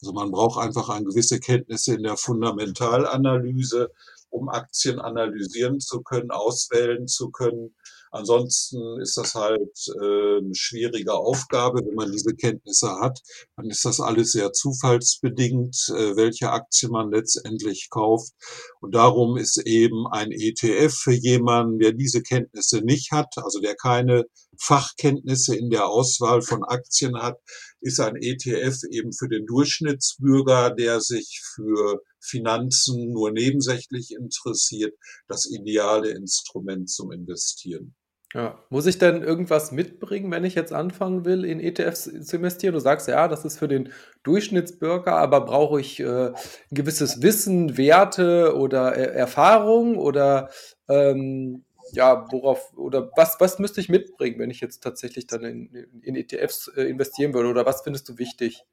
[0.00, 3.90] Also man braucht einfach eine gewisse Kenntnisse in der Fundamentalanalyse,
[4.28, 7.74] um Aktien analysieren zu können, auswählen zu können.
[8.14, 11.80] Ansonsten ist das halt äh, eine schwierige Aufgabe.
[11.84, 13.18] Wenn man diese Kenntnisse hat,
[13.56, 18.32] dann ist das alles sehr zufallsbedingt, äh, welche Aktie man letztendlich kauft.
[18.80, 23.74] Und darum ist eben ein ETF für jemanden, der diese Kenntnisse nicht hat, also der
[23.74, 24.26] keine
[24.60, 27.40] Fachkenntnisse in der Auswahl von Aktien hat,
[27.80, 34.94] ist ein ETF eben für den Durchschnittsbürger, der sich für Finanzen nur nebensächlich interessiert,
[35.26, 37.96] das ideale Instrument zum Investieren.
[38.34, 38.58] Ja.
[38.68, 42.74] Muss ich denn irgendwas mitbringen, wenn ich jetzt anfangen will, in ETFs zu investieren?
[42.74, 43.92] Du sagst ja, das ist für den
[44.24, 46.34] Durchschnittsbürger, aber brauche ich äh, ein
[46.72, 50.50] gewisses Wissen, Werte oder er Erfahrung oder
[50.88, 56.00] ähm, ja, worauf oder was, was müsste ich mitbringen, wenn ich jetzt tatsächlich dann in,
[56.02, 57.50] in ETFs äh, investieren würde?
[57.50, 58.64] Oder was findest du wichtig?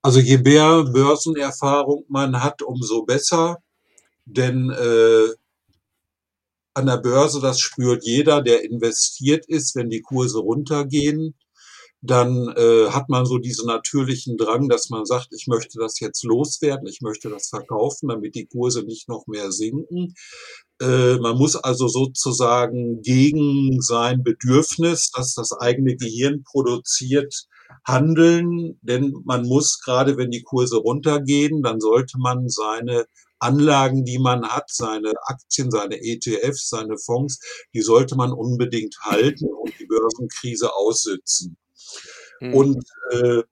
[0.00, 3.56] Also je mehr Börsenerfahrung man hat, umso besser.
[4.26, 5.34] Denn äh,
[6.74, 11.34] an der Börse, das spürt jeder, der investiert ist, wenn die Kurse runtergehen,
[12.02, 16.22] dann äh, hat man so diesen natürlichen Drang, dass man sagt, ich möchte das jetzt
[16.22, 20.14] loswerden, ich möchte das verkaufen, damit die Kurse nicht noch mehr sinken.
[20.82, 27.46] Äh, man muss also sozusagen gegen sein Bedürfnis, das das eigene Gehirn produziert,
[27.86, 33.06] handeln, denn man muss, gerade wenn die Kurse runtergehen, dann sollte man seine
[33.44, 37.38] Anlagen, die man hat, seine Aktien, seine ETFs, seine Fonds,
[37.74, 41.56] die sollte man unbedingt halten und die Börsenkrise aussitzen.
[42.40, 42.54] Mhm.
[42.54, 43.42] Und äh,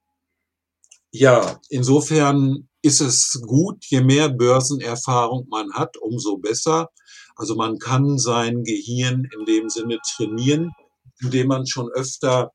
[1.10, 6.88] ja, insofern ist es gut, je mehr Börsenerfahrung man hat, umso besser.
[7.36, 10.72] Also man kann sein Gehirn in dem Sinne trainieren,
[11.20, 12.52] indem man schon öfter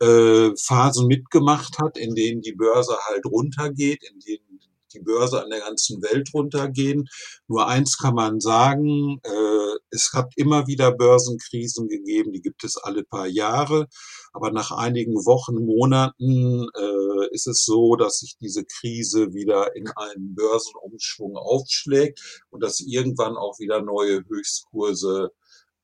[0.00, 4.47] äh, Phasen mitgemacht hat, in denen die Börse halt runtergeht, in denen
[4.92, 7.08] die Börse an der ganzen Welt runtergehen.
[7.46, 12.76] Nur eins kann man sagen, äh, es hat immer wieder Börsenkrisen gegeben, die gibt es
[12.76, 13.86] alle paar Jahre.
[14.32, 19.88] Aber nach einigen Wochen, Monaten äh, ist es so, dass sich diese Krise wieder in
[19.88, 25.30] einen Börsenumschwung aufschlägt und dass irgendwann auch wieder neue Höchstkurse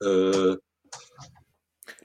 [0.01, 0.57] äh,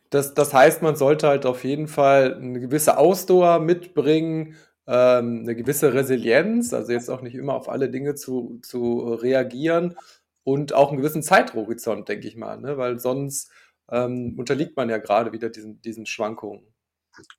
[0.09, 4.55] das, das heißt, man sollte halt auf jeden Fall eine gewisse Ausdauer mitbringen,
[4.89, 9.95] ähm, eine gewisse Resilienz, also jetzt auch nicht immer auf alle Dinge zu, zu reagieren
[10.43, 12.77] und auch einen gewissen Zeithorizont, denke ich mal, ne?
[12.77, 13.51] weil sonst
[13.91, 16.73] ähm, unterliegt man ja gerade wieder diesen, diesen Schwankungen.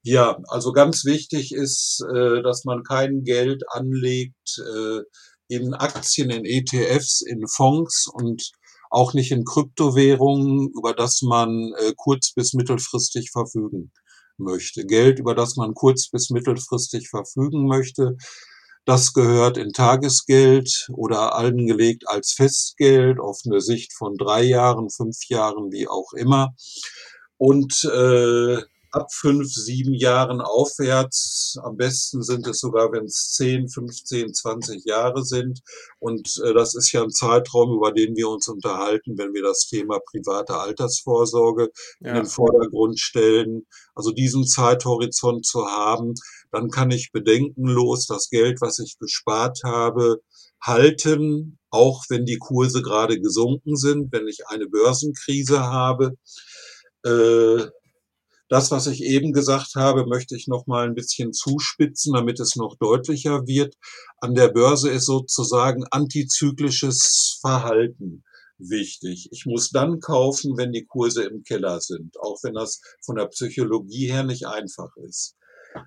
[0.02, 5.00] Ja, also ganz wichtig ist, äh, dass man kein Geld anlegt äh,
[5.48, 8.52] in Aktien, in ETFs, in Fonds und
[8.90, 13.90] auch nicht in Kryptowährungen, über das man äh, kurz- bis mittelfristig verfügen
[14.40, 14.84] möchte.
[14.84, 18.16] Geld, über das man kurz- bis mittelfristig verfügen möchte,
[18.84, 25.16] das gehört in Tagesgeld oder angelegt als Festgeld auf eine Sicht von drei Jahren, fünf
[25.28, 26.54] Jahren, wie auch immer.
[27.36, 31.58] Und äh, ab fünf, sieben Jahren aufwärts.
[31.62, 35.60] Am besten sind es sogar, wenn es zehn, 15, 20 Jahre sind.
[35.98, 39.66] Und äh, das ist ja ein Zeitraum, über den wir uns unterhalten, wenn wir das
[39.68, 42.10] Thema private Altersvorsorge ja.
[42.10, 43.66] in den Vordergrund stellen.
[43.94, 46.14] Also diesen Zeithorizont zu haben,
[46.50, 50.20] dann kann ich bedenkenlos das Geld, was ich gespart habe,
[50.60, 56.16] halten, auch wenn die Kurse gerade gesunken sind, wenn ich eine Börsenkrise habe.
[57.04, 57.66] Äh,
[58.50, 62.56] das, was ich eben gesagt habe, möchte ich noch mal ein bisschen zuspitzen, damit es
[62.56, 63.76] noch deutlicher wird.
[64.18, 68.24] An der Börse ist sozusagen antizyklisches Verhalten
[68.58, 69.28] wichtig.
[69.30, 73.26] Ich muss dann kaufen, wenn die Kurse im Keller sind, auch wenn das von der
[73.26, 75.36] Psychologie her nicht einfach ist.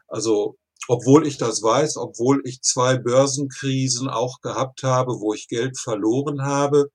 [0.08, 0.56] Also,
[0.88, 6.44] obwohl ich das weiß, obwohl ich zwei Börsenkrisen auch gehabt habe, wo ich Geld verloren
[6.44, 6.90] habe,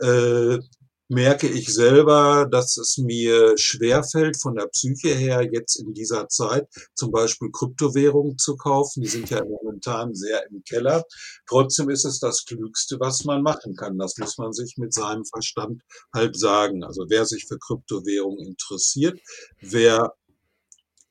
[0.00, 0.58] äh,
[1.08, 6.68] merke ich selber, dass es mir schwerfällt, von der Psyche her jetzt in dieser Zeit
[6.94, 9.02] zum Beispiel Kryptowährungen zu kaufen.
[9.02, 11.04] Die sind ja momentan sehr im Keller.
[11.48, 13.98] Trotzdem ist es das Klügste, was man machen kann.
[13.98, 16.82] Das muss man sich mit seinem Verstand halt sagen.
[16.82, 19.20] Also wer sich für Kryptowährungen interessiert,
[19.60, 20.14] wer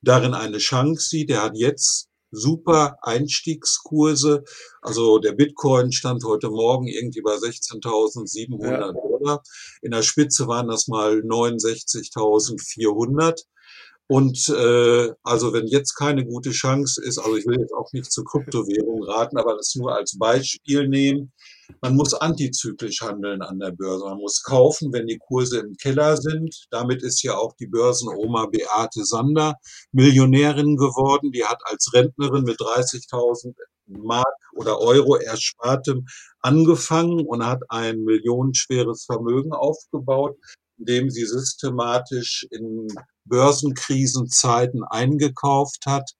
[0.01, 4.43] darin eine Chance sieht, der hat jetzt super Einstiegskurse.
[4.81, 8.91] Also der Bitcoin stand heute Morgen irgendwie bei 16.700 ja.
[8.91, 9.43] Dollar.
[9.81, 13.43] In der Spitze waren das mal 69.400.
[14.07, 18.11] Und äh, also wenn jetzt keine gute Chance ist, also ich will jetzt auch nicht
[18.11, 21.33] zur Kryptowährung raten, aber das nur als Beispiel nehmen.
[21.81, 24.05] Man muss antizyklisch handeln an der Börse.
[24.05, 26.67] Man muss kaufen, wenn die Kurse im Keller sind.
[26.69, 29.55] Damit ist ja auch die Börsenoma Beate Sander
[29.91, 31.31] Millionärin geworden.
[31.31, 33.55] Die hat als Rentnerin mit 30.000
[33.87, 36.05] Mark oder Euro Erspartem
[36.41, 40.37] angefangen und hat ein millionenschweres Vermögen aufgebaut,
[40.77, 42.87] indem sie systematisch in
[43.25, 46.11] Börsenkrisenzeiten eingekauft hat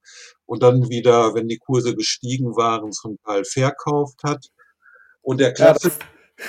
[0.46, 4.48] und dann wieder, wenn die Kurse gestiegen waren, zum Teil verkauft hat.
[5.22, 5.88] Und der Klasse.
[5.90, 5.94] Ja,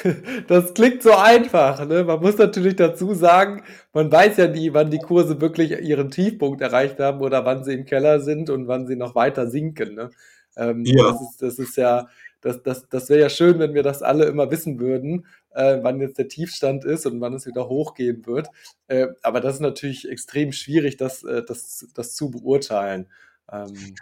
[0.03, 0.17] das,
[0.49, 1.87] das, klingt so einfach.
[1.87, 2.05] Ne?
[2.05, 6.61] Man muss natürlich dazu sagen, man weiß ja nie, wann die Kurse wirklich ihren Tiefpunkt
[6.61, 9.95] erreicht haben oder wann sie im Keller sind und wann sie noch weiter sinken.
[9.95, 10.11] Ne?
[10.57, 11.13] Ähm, ja.
[11.13, 12.09] Das ist, das ist ja,
[12.41, 16.01] das, das, das wäre ja schön, wenn wir das alle immer wissen würden äh, wann
[16.01, 18.49] jetzt der Tiefstand ist und wann es wieder hochgehen wird.
[18.89, 23.09] Äh, aber das ist natürlich extrem schwierig, das, äh, das, das zu beurteilen.
[23.51, 23.95] Ähm,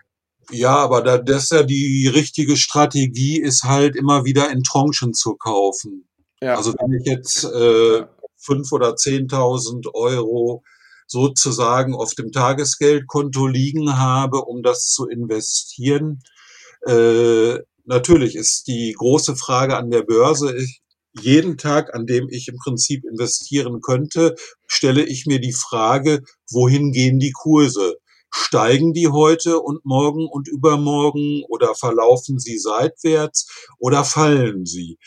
[0.50, 5.14] ja, aber da, das ist ja die richtige Strategie, ist halt immer wieder in Tranchen
[5.14, 6.08] zu kaufen.
[6.42, 6.56] Ja.
[6.56, 8.08] Also wenn ich jetzt äh, ja.
[8.36, 10.62] fünf oder zehntausend Euro
[11.06, 16.20] sozusagen auf dem Tagesgeldkonto liegen habe, um das zu investieren.
[16.86, 20.82] Äh, natürlich ist die große Frage an der Börse, ich,
[21.20, 24.34] jeden Tag, an dem ich im Prinzip investieren könnte,
[24.66, 27.96] stelle ich mir die Frage, wohin gehen die Kurse?
[28.30, 33.46] Steigen die heute und morgen und übermorgen oder verlaufen sie seitwärts
[33.78, 34.98] oder fallen sie?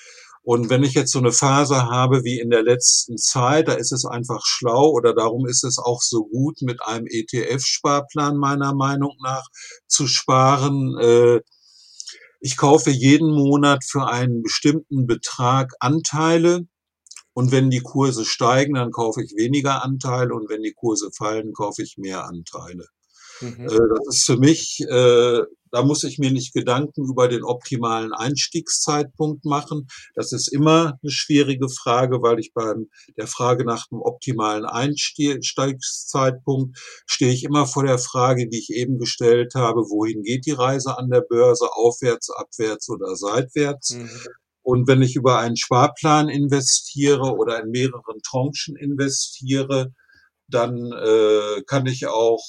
[0.44, 3.92] Und wenn ich jetzt so eine Phase habe wie in der letzten Zeit, da ist
[3.92, 9.18] es einfach schlau oder darum ist es auch so gut, mit einem ETF-Sparplan meiner Meinung
[9.22, 9.44] nach
[9.88, 10.98] zu sparen.
[11.02, 11.42] Äh,
[12.40, 16.68] ich kaufe jeden Monat für einen bestimmten Betrag Anteile.
[17.34, 20.34] Und wenn die Kurse steigen, dann kaufe ich weniger Anteile.
[20.34, 22.88] Und wenn die Kurse fallen, kaufe ich mehr Anteile.
[23.42, 23.68] Mhm.
[23.68, 25.42] Äh, das ist für mich, äh,
[25.78, 29.88] da muss ich mir nicht Gedanken über den optimalen Einstiegszeitpunkt machen.
[30.16, 36.80] Das ist immer eine schwierige Frage, weil ich beim der Frage nach dem optimalen Einstiegszeitpunkt
[37.06, 40.98] stehe ich immer vor der Frage, die ich eben gestellt habe, wohin geht die Reise
[40.98, 43.92] an der Börse, aufwärts, abwärts oder seitwärts?
[43.92, 44.10] Mhm.
[44.64, 49.94] Und wenn ich über einen Sparplan investiere oder in mehreren Tranchen investiere,
[50.48, 52.44] dann äh, kann ich auch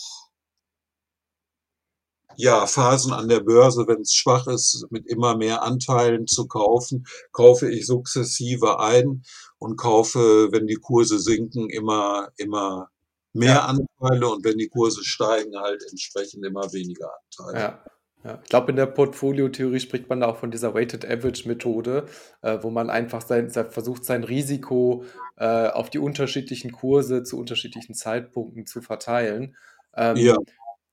[2.41, 7.05] ja, Phasen an der Börse, wenn es schwach ist, mit immer mehr Anteilen zu kaufen,
[7.33, 9.25] kaufe ich sukzessive ein
[9.59, 12.91] und kaufe, wenn die Kurse sinken, immer, immer
[13.33, 13.65] mehr ja.
[13.65, 17.59] Anteile und wenn die Kurse steigen, halt entsprechend immer weniger Anteile.
[17.59, 17.85] Ja.
[18.25, 22.07] Ja, ich glaube, in der Portfoliotheorie spricht man da auch von dieser Weighted Average Methode,
[22.43, 25.05] äh, wo man einfach sein, versucht, sein Risiko
[25.37, 29.57] äh, auf die unterschiedlichen Kurse zu unterschiedlichen Zeitpunkten zu verteilen.
[29.95, 30.37] Ähm, ja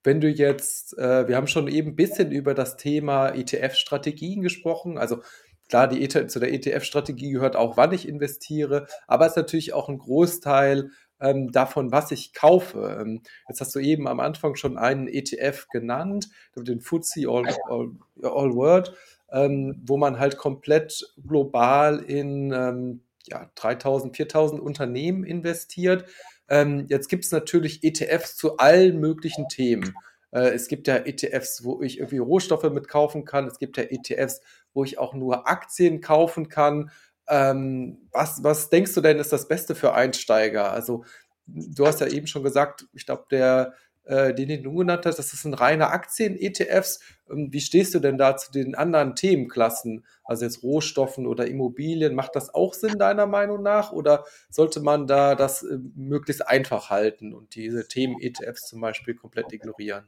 [0.05, 4.97] wenn du jetzt, äh, wir haben schon eben ein bisschen über das Thema ETF-Strategien gesprochen,
[4.97, 5.21] also
[5.69, 9.73] klar, die ETF, zu der ETF-Strategie gehört auch, wann ich investiere, aber es ist natürlich
[9.73, 12.97] auch ein Großteil ähm, davon, was ich kaufe.
[13.01, 17.91] Ähm, jetzt hast du eben am Anfang schon einen ETF genannt, den FTSE All, All,
[18.21, 18.93] All World,
[19.31, 26.05] ähm, wo man halt komplett global in ähm, ja, 3000, 4000 Unternehmen investiert.
[26.49, 29.95] Ähm, jetzt gibt es natürlich ETFs zu allen möglichen Themen.
[30.31, 33.47] Äh, es gibt ja ETFs, wo ich irgendwie Rohstoffe mitkaufen kann.
[33.47, 34.41] Es gibt ja ETFs,
[34.73, 36.91] wo ich auch nur Aktien kaufen kann.
[37.27, 40.71] Ähm, was, was denkst du denn ist das Beste für Einsteiger?
[40.71, 41.05] Also
[41.47, 43.73] du hast ja eben schon gesagt, ich glaube, der
[44.05, 46.99] äh, den, du genannt hast, das sind reine Aktien-ETFs.
[47.29, 52.15] Ähm, wie stehst du denn da zu den anderen Themenklassen, also jetzt Rohstoffen oder Immobilien?
[52.15, 56.89] Macht das auch Sinn deiner Meinung nach oder sollte man da das äh, möglichst einfach
[56.89, 60.05] halten und diese Themen-ETFs zum Beispiel komplett ignorieren?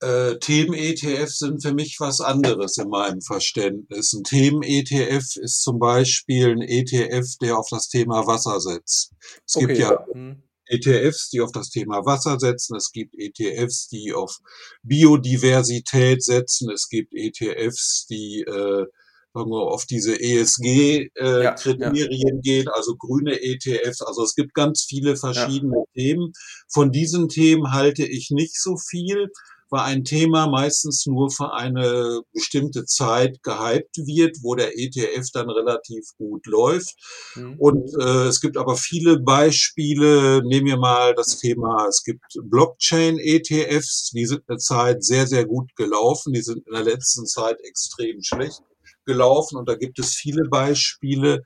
[0.00, 4.12] Äh, Themen-ETFs sind für mich was anderes in meinem Verständnis.
[4.12, 9.12] Ein Themen-ETF ist zum Beispiel ein ETF, der auf das Thema Wasser setzt.
[9.44, 10.42] Es okay, gibt ja, hm.
[10.68, 12.76] ETFs, die auf das Thema Wasser setzen.
[12.76, 14.38] Es gibt ETFs, die auf
[14.82, 16.70] Biodiversität setzen.
[16.70, 18.86] Es gibt ETFs, die äh,
[19.34, 24.02] sagen wir, auf diese ESG-Kriterien äh, ja, geht, also grüne ETFs.
[24.02, 25.84] Also es gibt ganz viele verschiedene ja.
[25.94, 26.32] Themen.
[26.68, 29.28] Von diesen Themen halte ich nicht so viel
[29.70, 35.50] weil ein Thema meistens nur für eine bestimmte Zeit gehypt wird, wo der ETF dann
[35.50, 36.94] relativ gut läuft.
[37.34, 37.56] Mhm.
[37.58, 40.42] Und äh, es gibt aber viele Beispiele.
[40.44, 45.74] Nehmen wir mal das Thema, es gibt Blockchain-ETFs, die sind eine Zeit sehr, sehr gut
[45.76, 46.32] gelaufen.
[46.32, 48.62] Die sind in der letzten Zeit extrem schlecht
[49.04, 49.56] gelaufen.
[49.56, 51.42] Und da gibt es viele Beispiele.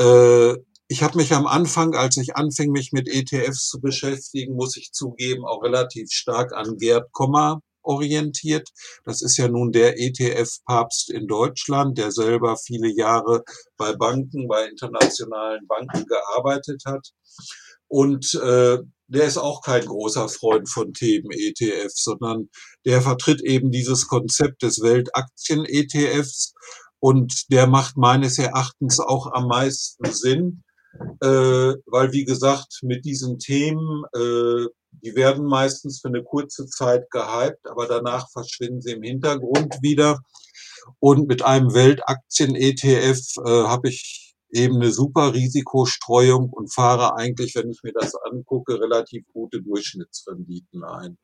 [0.00, 0.54] Äh,
[0.88, 4.92] ich habe mich am Anfang, als ich anfing, mich mit ETFs zu beschäftigen, muss ich
[4.92, 8.68] zugeben, auch relativ stark an Gerd Kommer orientiert.
[9.04, 13.42] Das ist ja nun der ETF-Papst in Deutschland, der selber viele Jahre
[13.76, 17.08] bei Banken, bei internationalen Banken gearbeitet hat.
[17.88, 18.78] Und äh,
[19.08, 22.48] der ist auch kein großer Freund von Themen ETF, sondern
[22.84, 26.54] der vertritt eben dieses Konzept des Weltaktien-ETFs
[26.98, 30.64] und der macht meines Erachtens auch am meisten Sinn,
[31.20, 34.66] weil wie gesagt, mit diesen Themen, äh,
[35.02, 40.20] die werden meistens für eine kurze Zeit gehypt, aber danach verschwinden sie im Hintergrund wieder.
[41.00, 47.70] Und mit einem Weltaktien-ETF äh, habe ich eben eine super Risikostreuung und fahre eigentlich, wenn
[47.70, 51.18] ich mir das angucke, relativ gute Durchschnittsrenditen ein.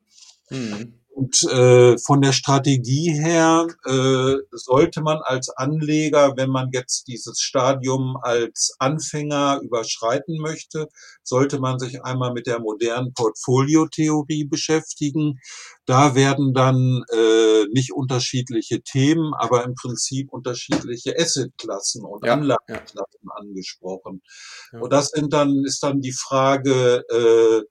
[0.49, 1.02] Mhm.
[1.15, 7.39] Und äh, von der Strategie her äh, sollte man als Anleger, wenn man jetzt dieses
[7.39, 10.87] Stadium als Anfänger überschreiten möchte,
[11.21, 15.39] sollte man sich einmal mit der modernen Portfoliotheorie beschäftigen.
[15.85, 23.21] Da werden dann äh, nicht unterschiedliche Themen, aber im Prinzip unterschiedliche Assetklassen und ja, Anlageklassen
[23.21, 23.35] ja.
[23.35, 24.23] angesprochen.
[24.71, 24.79] Ja.
[24.79, 27.61] Und das sind dann ist dann die Frage äh,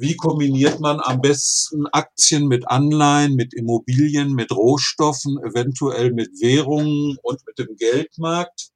[0.00, 7.18] wie kombiniert man am besten Aktien mit Anleihen, mit Immobilien, mit Rohstoffen, eventuell mit Währungen
[7.22, 8.70] und mit dem Geldmarkt?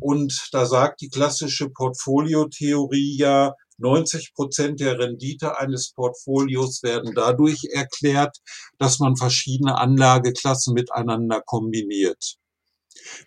[0.00, 7.68] Und da sagt die klassische Portfoliotheorie ja, 90 Prozent der Rendite eines Portfolios werden dadurch
[7.70, 8.38] erklärt,
[8.78, 12.36] dass man verschiedene Anlageklassen miteinander kombiniert.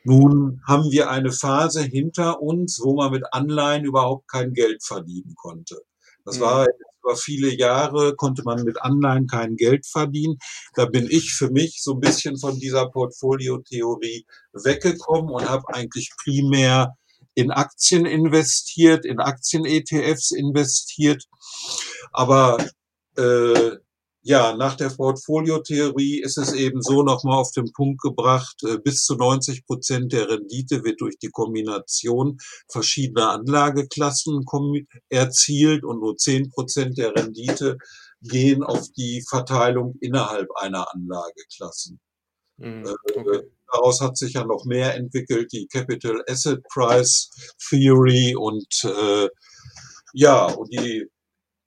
[0.03, 5.35] Nun haben wir eine Phase hinter uns, wo man mit Anleihen überhaupt kein Geld verdienen
[5.35, 5.79] konnte.
[6.25, 10.37] Das war mhm über viele Jahre konnte man mit Anleihen kein Geld verdienen.
[10.75, 16.11] Da bin ich für mich so ein bisschen von dieser Portfoliotheorie weggekommen und habe eigentlich
[16.23, 16.95] primär
[17.35, 21.25] in Aktien investiert, in Aktien-ETFs investiert.
[22.11, 22.57] Aber
[23.17, 23.71] äh,
[24.29, 29.03] ja, nach der Portfoliotheorie ist es eben so nochmal auf den Punkt gebracht, äh, bis
[29.03, 34.45] zu 90 Prozent der Rendite wird durch die Kombination verschiedener Anlageklassen
[35.09, 37.79] erzielt und nur 10 Prozent der Rendite
[38.21, 41.99] gehen auf die Verteilung innerhalb einer Anlageklassen.
[42.57, 43.41] Mhm, äh, okay.
[43.73, 47.31] Daraus hat sich ja noch mehr entwickelt, die Capital Asset Price
[47.67, 49.27] Theory und äh,
[50.13, 51.09] ja, und die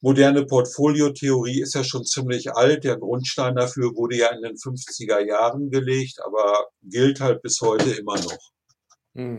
[0.03, 2.84] moderne Portfoliotheorie ist ja schon ziemlich alt.
[2.84, 7.90] Der Grundstein dafür wurde ja in den 50er Jahren gelegt, aber gilt halt bis heute
[7.92, 8.38] immer noch.
[9.14, 9.38] Hm.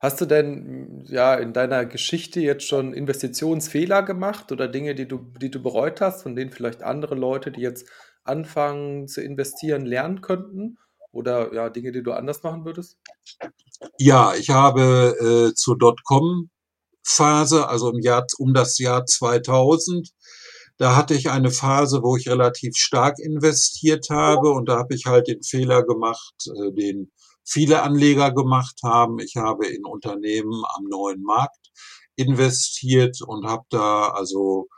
[0.00, 5.18] Hast du denn ja in deiner Geschichte jetzt schon Investitionsfehler gemacht oder Dinge, die du,
[5.38, 7.86] die du bereut hast, von denen vielleicht andere Leute, die jetzt
[8.24, 10.78] anfangen zu investieren, lernen könnten?
[11.12, 12.98] Oder ja, Dinge, die du anders machen würdest?
[13.98, 16.48] Ja, ich habe äh, zur Dotcom
[17.02, 20.10] Phase, also im Jahr, um das Jahr 2000.
[20.76, 25.06] Da hatte ich eine Phase, wo ich relativ stark investiert habe und da habe ich
[25.06, 27.12] halt den Fehler gemacht, äh, den
[27.44, 29.18] viele Anleger gemacht haben.
[29.18, 31.70] Ich habe in Unternehmen am neuen Markt
[32.16, 34.68] investiert und habe da, also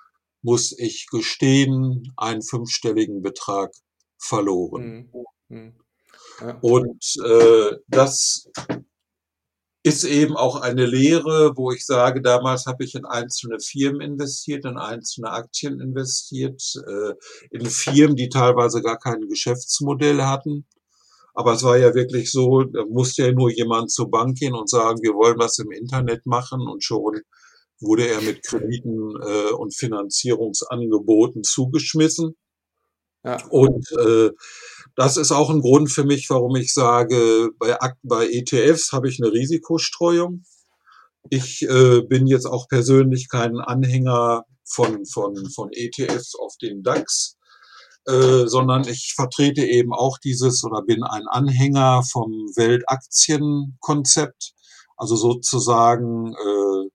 [0.42, 3.72] muss ich gestehen, einen fünfstelligen Betrag
[4.18, 5.10] verloren.
[5.48, 5.56] Mhm.
[5.56, 5.74] Mhm.
[6.40, 6.58] Ja.
[6.60, 8.48] Und äh, das
[9.84, 14.64] ist eben auch eine Lehre, wo ich sage, damals habe ich in einzelne Firmen investiert,
[14.64, 17.14] in einzelne Aktien investiert, äh,
[17.50, 20.66] in Firmen, die teilweise gar kein Geschäftsmodell hatten.
[21.34, 24.68] Aber es war ja wirklich so, da musste ja nur jemand zur Bank gehen und
[24.68, 27.20] sagen, wir wollen was im Internet machen und schon
[27.80, 32.36] wurde er mit Krediten äh, und Finanzierungsangeboten zugeschmissen.
[33.24, 33.38] Ja.
[33.50, 34.30] Und äh,
[34.96, 39.22] das ist auch ein Grund für mich, warum ich sage, bei, bei ETFs habe ich
[39.22, 40.44] eine Risikostreuung.
[41.30, 47.36] Ich äh, bin jetzt auch persönlich kein Anhänger von, von, von ETFs auf den DAX,
[48.06, 54.52] äh, sondern ich vertrete eben auch dieses oder bin ein Anhänger vom Weltaktienkonzept,
[54.96, 56.88] also sozusagen äh,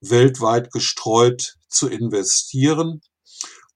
[0.00, 3.00] weltweit gestreut zu investieren.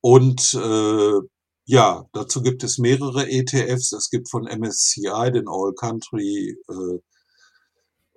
[0.01, 1.21] Und äh,
[1.67, 3.93] Ja, dazu gibt es mehrere ETFs.
[3.93, 6.99] Es gibt von MSCI den All Country äh,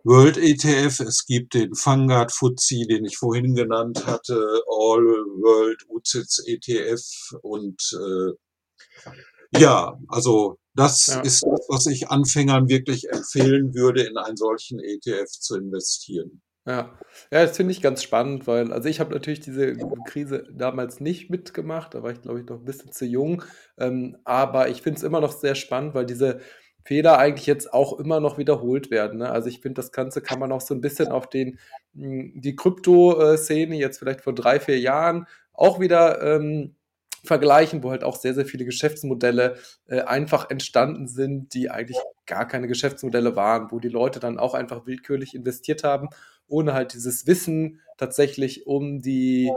[0.04, 4.36] World ETF, es gibt den Vanguard FTSE, den ich vorhin genannt hatte,
[4.70, 7.04] All World UCITS ETF
[7.42, 11.20] und äh, ja, also das ja.
[11.22, 16.42] ist das, was ich Anfängern wirklich empfehlen würde, in einen solchen ETF zu investieren.
[16.68, 17.00] Ja,
[17.32, 21.30] ja, das finde ich ganz spannend, weil, also ich habe natürlich diese Krise damals nicht
[21.30, 23.44] mitgemacht, da war ich, glaube ich, noch ein bisschen zu jung.
[23.80, 26.42] Ähm, aber ich finde es immer noch sehr spannend, weil diese
[26.84, 29.20] Fehler eigentlich jetzt auch immer noch wiederholt werden.
[29.20, 29.30] Ne?
[29.32, 31.58] Also ich finde, das Ganze kann man auch so ein bisschen auf den,
[31.96, 36.77] hm, die Krypto-Szene jetzt vielleicht vor drei, vier Jahren auch wieder ähm,
[37.28, 39.58] vergleichen, wo halt auch sehr, sehr viele Geschäftsmodelle
[39.88, 44.54] äh, einfach entstanden sind, die eigentlich gar keine Geschäftsmodelle waren, wo die Leute dann auch
[44.54, 46.10] einfach willkürlich investiert haben
[46.48, 49.52] ohne halt dieses Wissen tatsächlich um die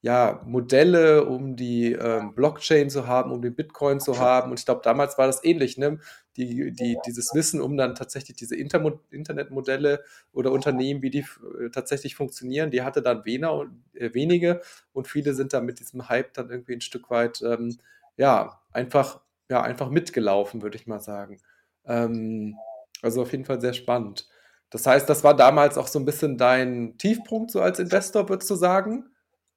[0.00, 4.50] ja, Modelle, um die ähm, Blockchain zu haben, um den Bitcoin zu haben.
[4.50, 5.98] Und ich glaube, damals war das ähnlich, ne?
[6.36, 11.26] Die, die, dieses Wissen, um dann tatsächlich diese Intermo Internetmodelle oder Unternehmen, wie die
[11.60, 14.60] äh, tatsächlich funktionieren, die hatte dann weniger, äh, wenige
[14.92, 17.76] und viele sind dann mit diesem Hype dann irgendwie ein Stück weit, ähm,
[18.16, 19.20] ja, einfach,
[19.50, 21.38] ja, einfach mitgelaufen, würde ich mal sagen.
[21.84, 22.56] Ähm,
[23.02, 24.28] also auf jeden Fall sehr spannend.
[24.70, 28.50] Das heißt, das war damals auch so ein bisschen dein Tiefpunkt so als Investor, würdest
[28.50, 29.10] du sagen?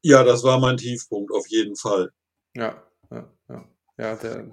[0.03, 2.11] Ja, das war mein Tiefpunkt, auf jeden Fall.
[2.55, 3.65] Ja, ja, ja.
[3.97, 4.51] ja der,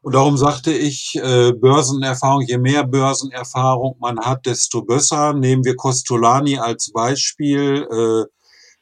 [0.00, 5.34] und darum sagte ich, äh, Börsenerfahrung, je mehr Börsenerfahrung man hat, desto besser.
[5.34, 7.86] Nehmen wir Costolani als Beispiel.
[7.90, 8.24] Äh,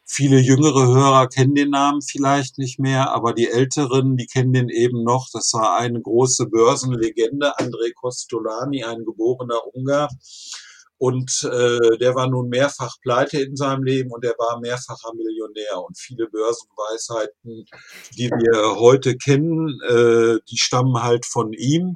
[0.05, 4.69] viele jüngere Hörer kennen den Namen vielleicht nicht mehr, aber die Älteren, die kennen den
[4.69, 5.29] eben noch.
[5.33, 10.09] Das war eine große Börsenlegende, André Costolani, ein geborener Ungar.
[10.99, 15.83] Und äh, der war nun mehrfach pleite in seinem Leben und er war mehrfacher Millionär.
[15.87, 17.67] Und viele Börsenweisheiten,
[18.17, 21.93] die wir heute kennen, äh, die stammen halt von ihm.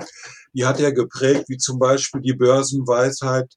[0.52, 3.54] Die hat er geprägt, wie zum Beispiel die Börsenweisheit,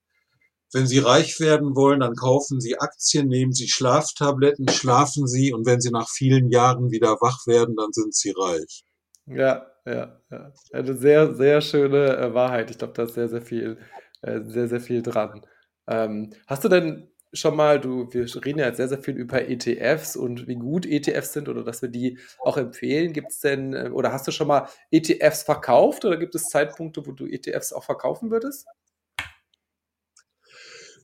[0.72, 5.66] wenn Sie reich werden wollen, dann kaufen Sie Aktien, nehmen Sie Schlaftabletten, schlafen Sie und
[5.68, 8.84] wenn Sie nach vielen Jahren wieder wach werden, dann sind Sie reich.
[9.28, 10.52] Ja, ja, ja.
[10.72, 12.72] Eine sehr, sehr schöne äh, Wahrheit.
[12.72, 13.78] Ich glaube, da ist sehr, sehr viel
[14.24, 15.46] äh, sehr, sehr viel dran.
[15.88, 19.50] Ähm, hast du denn schon mal, du, wir reden ja jetzt sehr, sehr viel über
[19.50, 23.12] ETFs und wie gut ETFs sind oder dass wir die auch empfehlen.
[23.12, 27.06] Gibt es denn, äh, oder hast du schon mal ETFs verkauft oder gibt es Zeitpunkte,
[27.06, 28.68] wo du ETFs auch verkaufen würdest?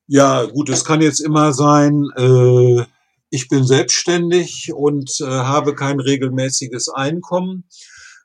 [0.07, 2.83] Ja, gut, es kann jetzt immer sein, äh,
[3.29, 7.65] ich bin selbstständig und äh, habe kein regelmäßiges Einkommen.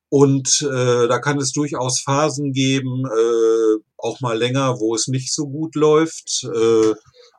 [0.08, 5.32] Und äh, da kann es durchaus Phasen geben, äh, auch mal länger, wo es nicht
[5.34, 6.44] so gut läuft.
[6.44, 6.94] Äh,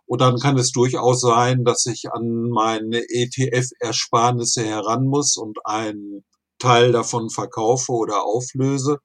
[0.08, 6.26] und dann kann es durchaus sein, dass ich an meine ETF-Ersparnisse heran muss und einen
[6.60, 9.00] Teil davon verkaufe oder auflöse.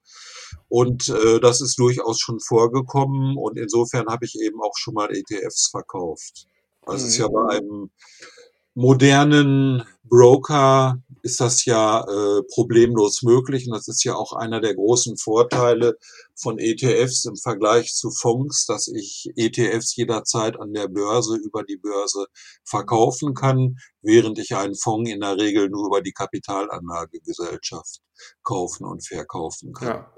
[0.68, 3.36] Und äh, das ist durchaus schon vorgekommen.
[3.36, 6.46] Und insofern habe ich eben auch schon mal ETFs verkauft.
[6.86, 7.48] Das ist ja bei mhm.
[7.50, 7.90] einem
[8.74, 13.66] modernen Broker ist das ja äh, problemlos möglich.
[13.66, 15.96] Und das ist ja auch einer der großen Vorteile
[16.34, 21.76] von ETFs im Vergleich zu Fonds, dass ich ETFs jederzeit an der Börse über die
[21.76, 22.26] Börse
[22.64, 28.00] verkaufen kann, während ich einen Fonds in der Regel nur über die Kapitalanlagegesellschaft
[28.42, 29.88] kaufen und verkaufen kann.
[29.88, 30.14] Ja.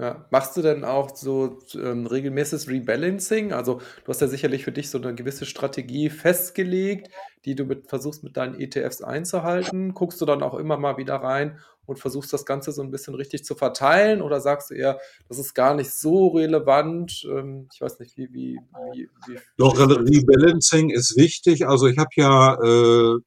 [0.00, 0.24] Ja.
[0.30, 3.52] Machst du denn auch so ähm, regelmäßiges Rebalancing?
[3.52, 7.10] Also du hast ja sicherlich für dich so eine gewisse Strategie festgelegt,
[7.44, 9.92] die du mit, versuchst mit deinen ETFs einzuhalten.
[9.92, 13.14] Guckst du dann auch immer mal wieder rein und versuchst das Ganze so ein bisschen
[13.14, 14.98] richtig zu verteilen oder sagst du eher,
[15.28, 17.26] das ist gar nicht so relevant?
[17.30, 18.58] Ähm, ich weiß nicht, wie, wie,
[18.94, 21.66] wie, wie Doch, Rebalancing ist wichtig.
[21.66, 23.18] Also ich habe ja, äh,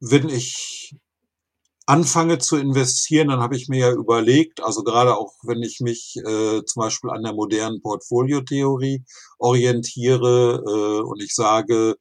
[0.00, 0.96] wenn ich
[1.90, 6.14] anfange zu investieren, dann habe ich mir ja überlegt, also gerade auch wenn ich mich
[6.24, 9.02] äh, zum Beispiel an der modernen Portfoliotheorie
[9.40, 11.96] orientiere äh, und ich sage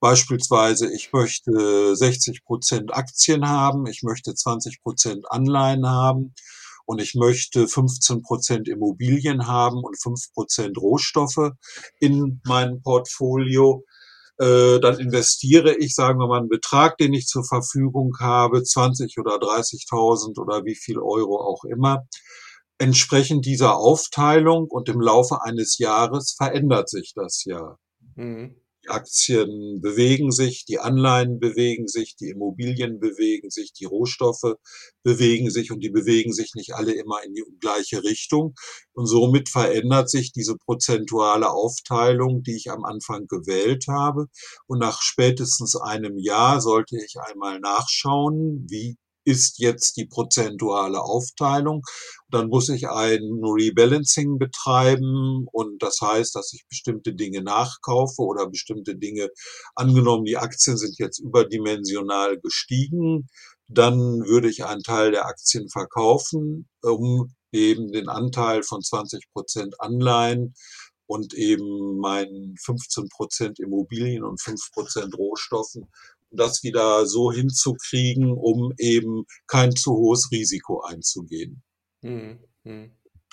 [0.00, 6.34] beispielsweise, ich möchte 60 Prozent Aktien haben, ich möchte 20 Prozent Anleihen haben
[6.84, 11.52] und ich möchte 15 Prozent Immobilien haben und 5 Prozent Rohstoffe
[12.00, 13.84] in meinem Portfolio,
[14.40, 19.18] äh, dann investiere ich, sagen wir mal, einen Betrag, den ich zur Verfügung habe, 20
[19.18, 22.06] oder 30.000 oder wie viel Euro auch immer.
[22.78, 27.76] Entsprechend dieser Aufteilung und im Laufe eines Jahres verändert sich das ja.
[28.16, 28.56] Mhm.
[28.88, 34.56] Aktien bewegen sich, die Anleihen bewegen sich, die Immobilien bewegen sich, die Rohstoffe
[35.02, 38.54] bewegen sich und die bewegen sich nicht alle immer in die gleiche Richtung.
[38.92, 44.26] Und somit verändert sich diese prozentuale Aufteilung, die ich am Anfang gewählt habe.
[44.66, 48.96] Und nach spätestens einem Jahr sollte ich einmal nachschauen, wie
[49.30, 51.82] ist jetzt die prozentuale Aufteilung.
[52.28, 58.48] Dann muss ich ein Rebalancing betreiben und das heißt, dass ich bestimmte Dinge nachkaufe oder
[58.48, 59.28] bestimmte Dinge,
[59.74, 63.28] angenommen, die Aktien sind jetzt überdimensional gestiegen,
[63.68, 69.80] dann würde ich einen Teil der Aktien verkaufen, um eben den Anteil von 20 Prozent
[69.80, 70.54] Anleihen
[71.06, 75.90] und eben meinen 15 Prozent Immobilien und 5 Prozent Rohstoffen,
[76.30, 81.62] das wieder so hinzukriegen, um eben kein zu hohes Risiko einzugehen.
[82.02, 82.38] Mhm.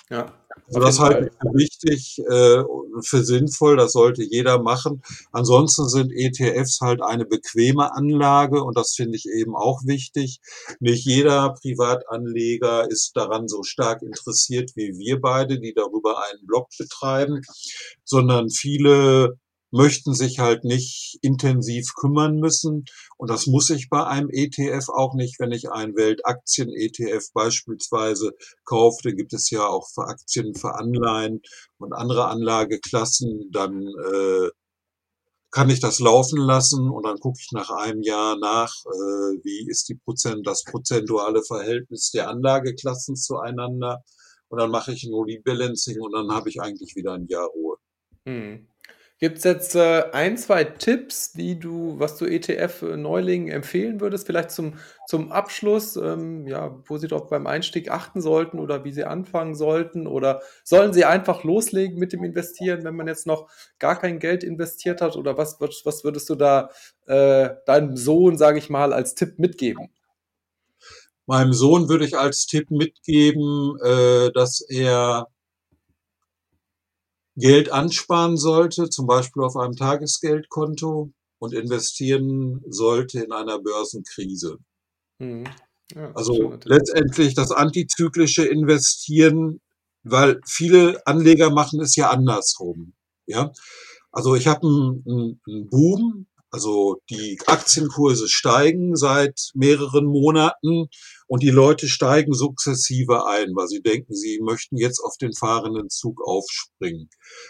[0.10, 0.34] Ja.
[0.68, 2.64] Also das halte ich für wichtig, äh,
[3.04, 5.02] für sinnvoll, das sollte jeder machen.
[5.32, 10.40] Ansonsten sind ETFs halt eine bequeme Anlage und das finde ich eben auch wichtig.
[10.80, 16.70] Nicht jeder Privatanleger ist daran so stark interessiert wie wir beide, die darüber einen Blog
[16.78, 17.42] betreiben,
[18.06, 19.38] sondern viele
[19.72, 22.86] möchten sich halt nicht intensiv kümmern müssen.
[23.18, 28.32] Und das muss ich bei einem ETF auch nicht, wenn ich einen Weltaktien-ETF beispielsweise
[28.66, 29.00] kaufe.
[29.04, 31.42] Da gibt es ja auch für Aktien, für Anleihen
[31.78, 33.50] und andere Anlageklassen.
[33.52, 34.50] Dann äh,
[35.52, 39.68] kann ich das laufen lassen und dann gucke ich nach einem Jahr nach, äh, wie
[39.70, 44.04] ist die Prozent, das prozentuale Verhältnis der Anlageklassen zueinander.
[44.50, 47.78] Und dann mache ich ein Rebalancing und dann habe ich eigentlich wieder ein Jahr Ruhe.
[48.26, 48.68] Hm.
[49.20, 54.52] Gibt es jetzt äh, ein, zwei Tipps, die du, was du ETF-Neulingen empfehlen würdest, vielleicht
[54.52, 54.76] zum,
[55.08, 59.56] zum Abschluss, ähm, ja, wo sie doch beim Einstieg achten sollten oder wie sie anfangen
[59.56, 60.06] sollten?
[60.06, 63.50] Oder sollen sie einfach loslegen mit dem Investieren, wenn man jetzt noch
[63.80, 65.16] gar kein Geld investiert hat?
[65.16, 66.70] Oder was, was, was würdest du da
[67.08, 69.90] äh, deinem Sohn, sage ich mal, als Tipp mitgeben?
[71.26, 75.28] Meinem Sohn würde ich als Tipp mitgeben, äh, dass er
[77.38, 84.58] Geld ansparen sollte, zum Beispiel auf einem Tagesgeldkonto und investieren sollte in einer Börsenkrise.
[85.20, 85.46] Mhm.
[85.96, 89.62] Ja, also letztendlich das antizyklische Investieren,
[90.04, 92.94] weil viele Anleger machen es ja andersrum.
[93.26, 93.52] Ja,
[94.12, 100.88] also ich habe einen, einen Boom also die Aktienkurse steigen seit mehreren Monaten
[101.28, 105.90] und die Leute steigen sukzessive ein, weil sie denken, sie möchten jetzt auf den fahrenden
[105.90, 107.10] Zug aufspringen.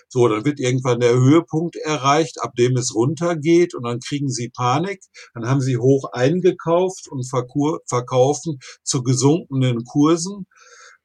[0.09, 4.49] So, dann wird irgendwann der Höhepunkt erreicht, ab dem es runtergeht und dann kriegen sie
[4.49, 5.01] Panik,
[5.35, 10.47] dann haben sie hoch eingekauft und verkaufen zu gesunkenen Kursen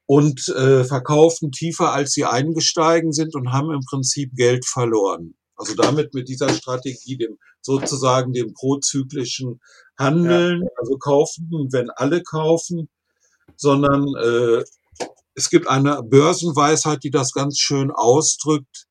[0.06, 5.34] und äh, verkaufen tiefer, als sie eingestiegen sind und haben im Prinzip Geld verloren.
[5.62, 9.60] Also damit mit dieser Strategie, dem sozusagen dem prozyklischen
[9.96, 10.68] Handeln, ja.
[10.76, 12.88] also kaufen, wenn alle kaufen,
[13.54, 14.64] sondern äh,
[15.34, 18.86] es gibt eine Börsenweisheit, die das ganz schön ausdrückt.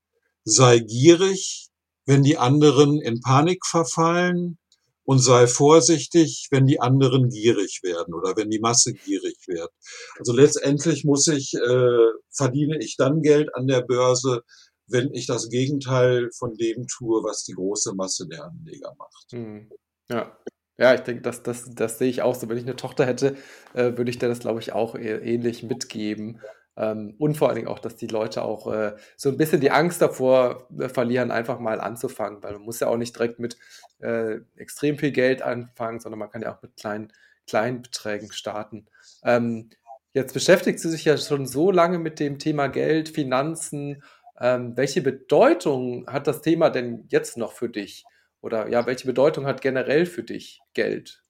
[0.45, 1.67] Sei gierig,
[2.05, 4.57] wenn die anderen in Panik verfallen
[5.03, 9.71] und sei vorsichtig, wenn die anderen gierig werden oder wenn die Masse gierig wird.
[10.19, 14.43] Also letztendlich muss ich, äh, verdiene ich dann Geld an der Börse,
[14.91, 19.33] wenn ich das Gegenteil von dem tue, was die große Masse der Anleger macht.
[19.33, 19.69] Mhm.
[20.09, 20.37] Ja.
[20.77, 22.49] Ja, ich denke, das, das, das sehe ich auch so.
[22.49, 23.35] Wenn ich eine Tochter hätte,
[23.73, 26.41] äh, würde ich dir das, glaube ich, auch e-, ähnlich mitgeben.
[26.77, 29.71] Ähm, und vor allen Dingen auch, dass die Leute auch äh, so ein bisschen die
[29.71, 33.57] Angst davor äh, verlieren, einfach mal anzufangen, weil man muss ja auch nicht direkt mit
[33.99, 37.11] äh, extrem viel Geld anfangen, sondern man kann ja auch mit kleinen,
[37.45, 38.87] kleinen Beträgen starten.
[39.23, 39.69] Ähm,
[40.13, 44.01] jetzt beschäftigt sie sich ja schon so lange mit dem Thema Geld, Finanzen,
[44.41, 48.03] ähm, welche Bedeutung hat das Thema denn jetzt noch für dich?
[48.41, 51.23] Oder ja, welche Bedeutung hat generell für dich Geld?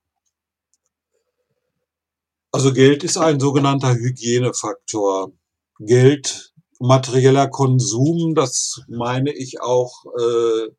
[2.53, 5.33] Also Geld ist ein sogenannter Hygienefaktor.
[5.79, 10.69] Geld, materieller Konsum, das meine ich auch äh,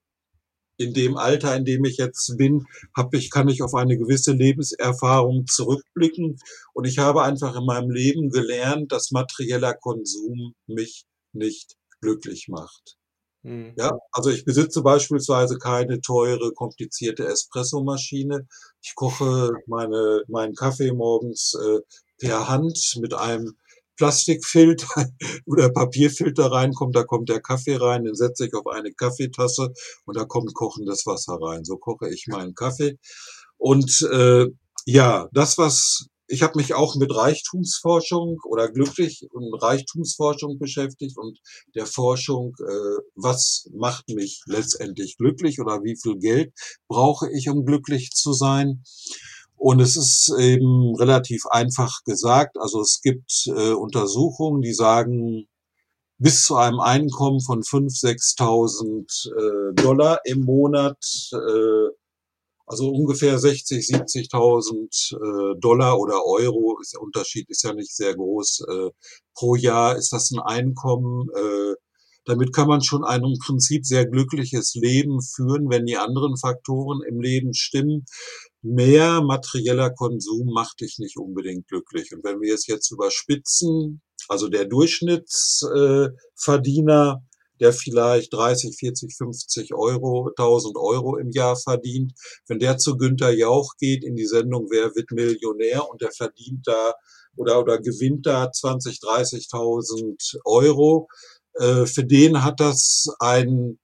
[0.78, 2.66] in dem Alter, in dem ich jetzt bin,
[2.96, 6.38] hab ich, kann ich auf eine gewisse Lebenserfahrung zurückblicken.
[6.72, 12.96] Und ich habe einfach in meinem Leben gelernt, dass materieller Konsum mich nicht glücklich macht.
[13.42, 13.72] Mhm.
[13.76, 18.46] Ja, also ich besitze beispielsweise keine teure, komplizierte Espressomaschine.
[18.82, 21.80] Ich koche meine, meinen Kaffee morgens äh,
[22.18, 23.56] per Hand mit einem
[23.96, 24.86] Plastikfilter
[25.46, 29.72] oder Papierfilter reinkommt, da kommt der Kaffee rein, den setze ich auf eine Kaffeetasse
[30.06, 31.64] und da kommt kochendes Wasser rein.
[31.64, 32.98] So koche ich meinen Kaffee.
[33.58, 34.46] Und äh,
[34.86, 41.38] ja, das, was ich habe mich auch mit Reichtumsforschung oder glücklich und Reichtumsforschung beschäftigt und
[41.74, 46.54] der Forschung, äh, was macht mich letztendlich glücklich oder wie viel Geld
[46.88, 48.82] brauche ich, um glücklich zu sein.
[49.56, 52.56] Und es ist eben relativ einfach gesagt.
[52.58, 55.46] Also es gibt äh, Untersuchungen, die sagen,
[56.16, 60.96] bis zu einem Einkommen von 5.000, 6.000 äh, Dollar im Monat
[61.32, 62.01] äh,
[62.66, 66.78] Also ungefähr 60, 70.000 äh, Dollar oder Euro.
[66.80, 68.64] Ist, der Unterschied ist ja nicht sehr groß.
[68.68, 68.90] Äh,
[69.34, 71.28] pro Jahr ist das ein Einkommen.
[71.34, 71.74] Äh,
[72.24, 77.00] damit kann man schon ein im Prinzip sehr glückliches Leben führen, wenn die anderen Faktoren
[77.08, 78.04] im Leben stimmen.
[78.62, 82.14] Mehr materieller Konsum macht dich nicht unbedingt glücklich.
[82.14, 87.24] Und wenn wir es jetzt überspitzen, also der Durchschnittsverdiener, äh,
[87.62, 92.12] der vielleicht 30, 40, 50 Euro, 1000 Euro im Jahr verdient,
[92.48, 96.66] wenn der zu Günter Jauch geht in die Sendung Wer wird Millionär und der verdient
[96.66, 96.94] da
[97.36, 101.08] oder, oder gewinnt da 20, 30.000 Euro,
[101.54, 103.78] äh, für den hat das einen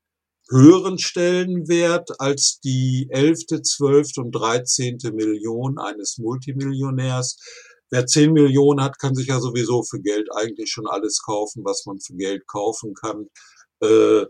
[0.50, 7.36] höheren Stellenwert als die elfte, zwölfte und dreizehnte Million eines Multimillionärs.
[7.90, 11.86] Wer 10 Millionen hat, kann sich ja sowieso für Geld eigentlich schon alles kaufen, was
[11.86, 13.28] man für Geld kaufen kann.
[13.82, 14.26] Äh,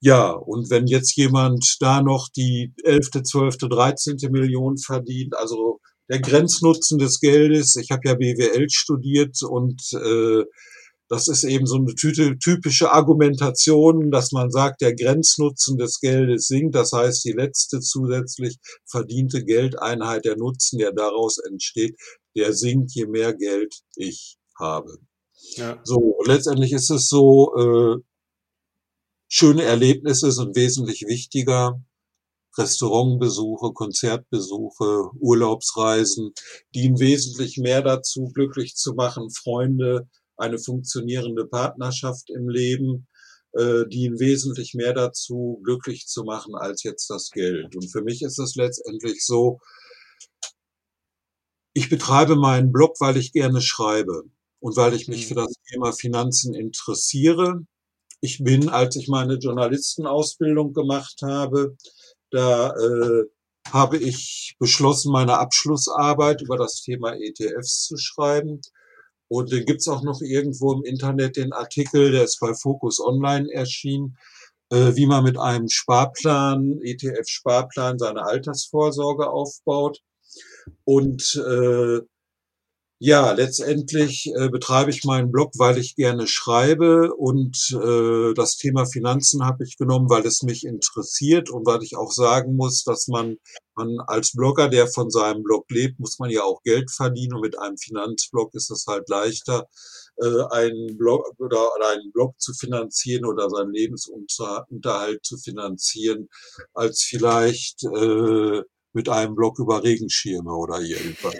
[0.00, 6.20] ja, und wenn jetzt jemand da noch die elfte, zwölfte, dreizehnte Million verdient, also der
[6.20, 10.44] Grenznutzen des Geldes, ich habe ja BWL studiert und äh,
[11.08, 16.74] das ist eben so eine typische Argumentation, dass man sagt, der Grenznutzen des Geldes sinkt.
[16.74, 21.96] Das heißt, die letzte zusätzlich verdiente Geldeinheit, der Nutzen, der daraus entsteht,
[22.36, 24.98] der sinkt, je mehr Geld ich habe.
[25.54, 25.78] Ja.
[25.84, 28.02] So, letztendlich ist es so, äh,
[29.28, 31.80] schöne Erlebnisse sind wesentlich wichtiger.
[32.58, 36.32] Restaurantbesuche, Konzertbesuche, Urlaubsreisen
[36.74, 43.08] dienen wesentlich mehr dazu, glücklich zu machen, Freunde, eine funktionierende Partnerschaft im Leben,
[43.52, 47.76] äh, dienen wesentlich mehr dazu, glücklich zu machen als jetzt das Geld.
[47.76, 49.60] Und für mich ist es letztendlich so,
[51.74, 54.24] ich betreibe meinen Blog, weil ich gerne schreibe
[54.60, 55.28] und weil ich mich mhm.
[55.28, 57.66] für das Thema Finanzen interessiere
[58.20, 61.76] ich bin, als ich meine Journalistenausbildung gemacht habe,
[62.30, 63.24] da äh,
[63.72, 68.60] habe ich beschlossen, meine Abschlussarbeit über das Thema ETFs zu schreiben.
[69.28, 73.52] Und den gibt's auch noch irgendwo im Internet, den Artikel, der ist bei Focus Online
[73.52, 74.16] erschienen,
[74.70, 80.00] äh, wie man mit einem Sparplan, ETF-Sparplan, seine Altersvorsorge aufbaut.
[80.84, 82.00] Und äh,
[82.98, 88.86] ja, letztendlich äh, betreibe ich meinen Blog, weil ich gerne schreibe und äh, das Thema
[88.86, 93.06] Finanzen habe ich genommen, weil es mich interessiert und weil ich auch sagen muss, dass
[93.08, 93.36] man,
[93.74, 97.42] man als Blogger, der von seinem Blog lebt, muss man ja auch Geld verdienen und
[97.42, 99.66] mit einem Finanzblog ist es halt leichter,
[100.16, 106.28] äh, einen Blog oder, einen Blog zu finanzieren oder seinen Lebensunterhalt zu finanzieren,
[106.72, 108.62] als vielleicht äh,
[108.94, 111.34] mit einem Blog über Regenschirme oder irgendwas,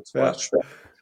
[0.00, 0.60] als Beispiel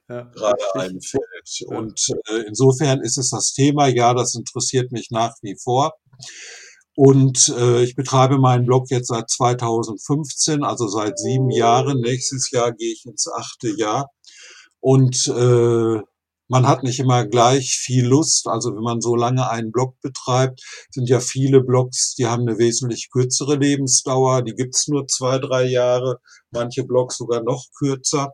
[0.09, 1.22] ja, ja, gerade einfällt.
[1.61, 1.76] Ja.
[1.76, 5.94] Und äh, insofern ist es das Thema, ja, das interessiert mich nach wie vor.
[6.94, 12.01] Und äh, ich betreibe meinen Blog jetzt seit 2015, also seit sieben Jahren.
[12.01, 14.11] Nächstes Jahr gehe ich ins achte Jahr.
[14.80, 16.01] Und äh,
[16.49, 18.49] man hat nicht immer gleich viel Lust.
[18.49, 22.59] Also wenn man so lange einen Blog betreibt, sind ja viele Blogs, die haben eine
[22.59, 24.42] wesentlich kürzere Lebensdauer.
[24.42, 26.18] Die gibt's nur zwei, drei Jahre.
[26.51, 28.32] Manche Blogs sogar noch kürzer.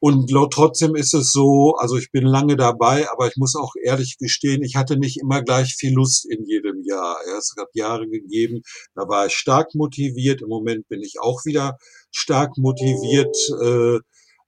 [0.00, 4.16] Und trotzdem ist es so, also ich bin lange dabei, aber ich muss auch ehrlich
[4.18, 7.16] gestehen, ich hatte nicht immer gleich viel Lust in jedem Jahr.
[7.36, 8.62] Es hat Jahre gegeben,
[8.94, 10.40] da war ich stark motiviert.
[10.40, 11.78] Im Moment bin ich auch wieder
[12.12, 13.36] stark motiviert.
[13.60, 13.98] Äh,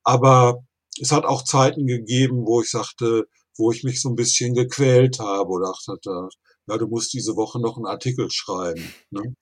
[0.04, 0.62] aber
[1.00, 3.26] es hat auch Zeiten gegeben, wo ich sagte,
[3.56, 6.28] wo ich mich so ein bisschen gequält habe oder dachte,
[6.66, 8.82] ja, du musst diese Woche noch einen Artikel schreiben.
[9.10, 9.34] Ne?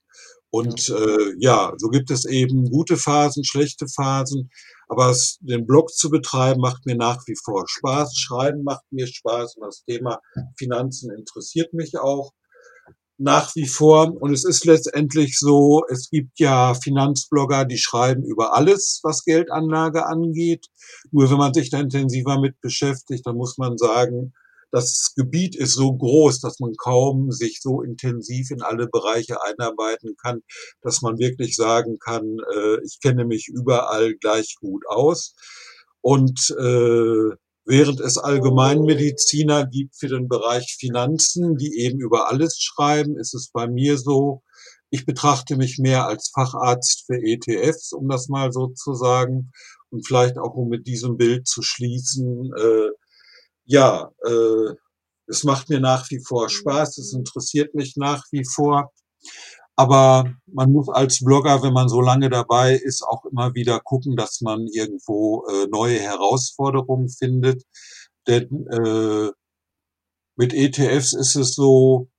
[0.51, 4.49] Und äh, ja, so gibt es eben gute Phasen, schlechte Phasen.
[4.87, 8.17] Aber es, den Blog zu betreiben macht mir nach wie vor Spaß.
[8.17, 10.19] Schreiben macht mir Spaß und das Thema
[10.57, 12.31] Finanzen interessiert mich auch
[13.19, 14.15] nach wie vor.
[14.19, 20.05] Und es ist letztendlich so, es gibt ja Finanzblogger, die schreiben über alles, was Geldanlage
[20.07, 20.67] angeht.
[21.11, 24.33] Nur wenn man sich da intensiver mit beschäftigt, dann muss man sagen,
[24.71, 30.15] das Gebiet ist so groß, dass man kaum sich so intensiv in alle Bereiche einarbeiten
[30.15, 30.41] kann,
[30.81, 35.33] dass man wirklich sagen kann, äh, ich kenne mich überall gleich gut aus.
[36.01, 37.35] Und äh,
[37.69, 43.51] während es Allgemeinmediziner gibt für den Bereich Finanzen, die eben über alles schreiben, ist es
[43.53, 44.41] bei mir so,
[44.89, 49.51] ich betrachte mich mehr als Facharzt für ETFs, um das mal so zu sagen.
[49.91, 52.89] Und vielleicht auch, um mit diesem Bild zu schließen, äh,
[53.65, 54.73] ja, äh,
[55.27, 58.91] es macht mir nach wie vor Spaß, es interessiert mich nach wie vor.
[59.79, 64.17] Aber man muss als Blogger, wenn man so lange dabei ist, auch immer wieder gucken,
[64.17, 67.63] dass man irgendwo äh, neue Herausforderungen findet.
[68.27, 69.31] Denn äh,
[70.35, 72.09] mit ETFs ist es so,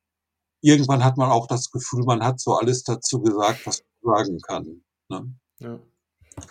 [0.62, 4.38] irgendwann hat man auch das Gefühl, man hat so alles dazu gesagt, was man sagen
[4.40, 4.82] kann.
[5.10, 5.34] Ne?
[5.58, 5.80] Ja.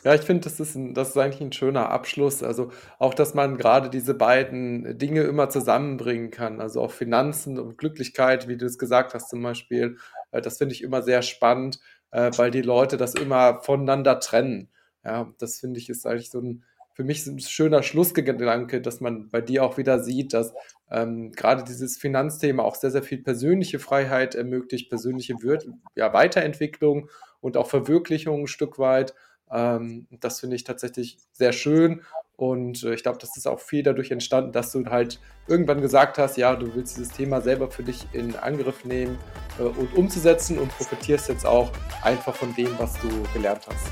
[0.03, 2.43] Ja, ich finde, das ist, das ist eigentlich ein schöner Abschluss.
[2.43, 6.61] Also auch, dass man gerade diese beiden Dinge immer zusammenbringen kann.
[6.61, 9.97] Also auch Finanzen und Glücklichkeit, wie du es gesagt hast zum Beispiel.
[10.31, 11.79] Äh, das finde ich immer sehr spannend,
[12.11, 14.69] äh, weil die Leute das immer voneinander trennen.
[15.03, 16.63] Ja, das finde ich ist eigentlich so ein,
[16.93, 20.53] für mich ein schöner Schlussgedanke, dass man bei dir auch wieder sieht, dass
[20.91, 25.59] ähm, gerade dieses Finanzthema auch sehr, sehr viel persönliche Freiheit ermöglicht, persönliche Wir
[25.95, 27.09] ja, Weiterentwicklung
[27.41, 29.13] und auch Verwirklichung ein Stück weit.
[29.51, 32.01] Ähm, das finde ich tatsächlich sehr schön.
[32.39, 36.17] Und äh, ich glaube, das ist auch viel dadurch entstanden, dass du halt irgendwann gesagt
[36.17, 39.17] hast, ja, du willst dieses Thema selber für dich in Angriff nehmen
[39.59, 41.69] äh, und umzusetzen und profitierst jetzt auch
[42.01, 43.91] einfach von dem, was du gelernt hast.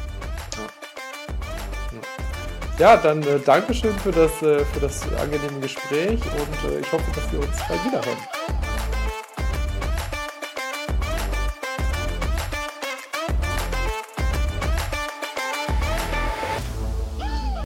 [2.80, 2.98] Ja, ja.
[2.98, 7.30] dann äh, Dankeschön für das, äh, für das angenehme Gespräch und äh, ich hoffe, dass
[7.32, 8.57] wir uns bald wiederhören.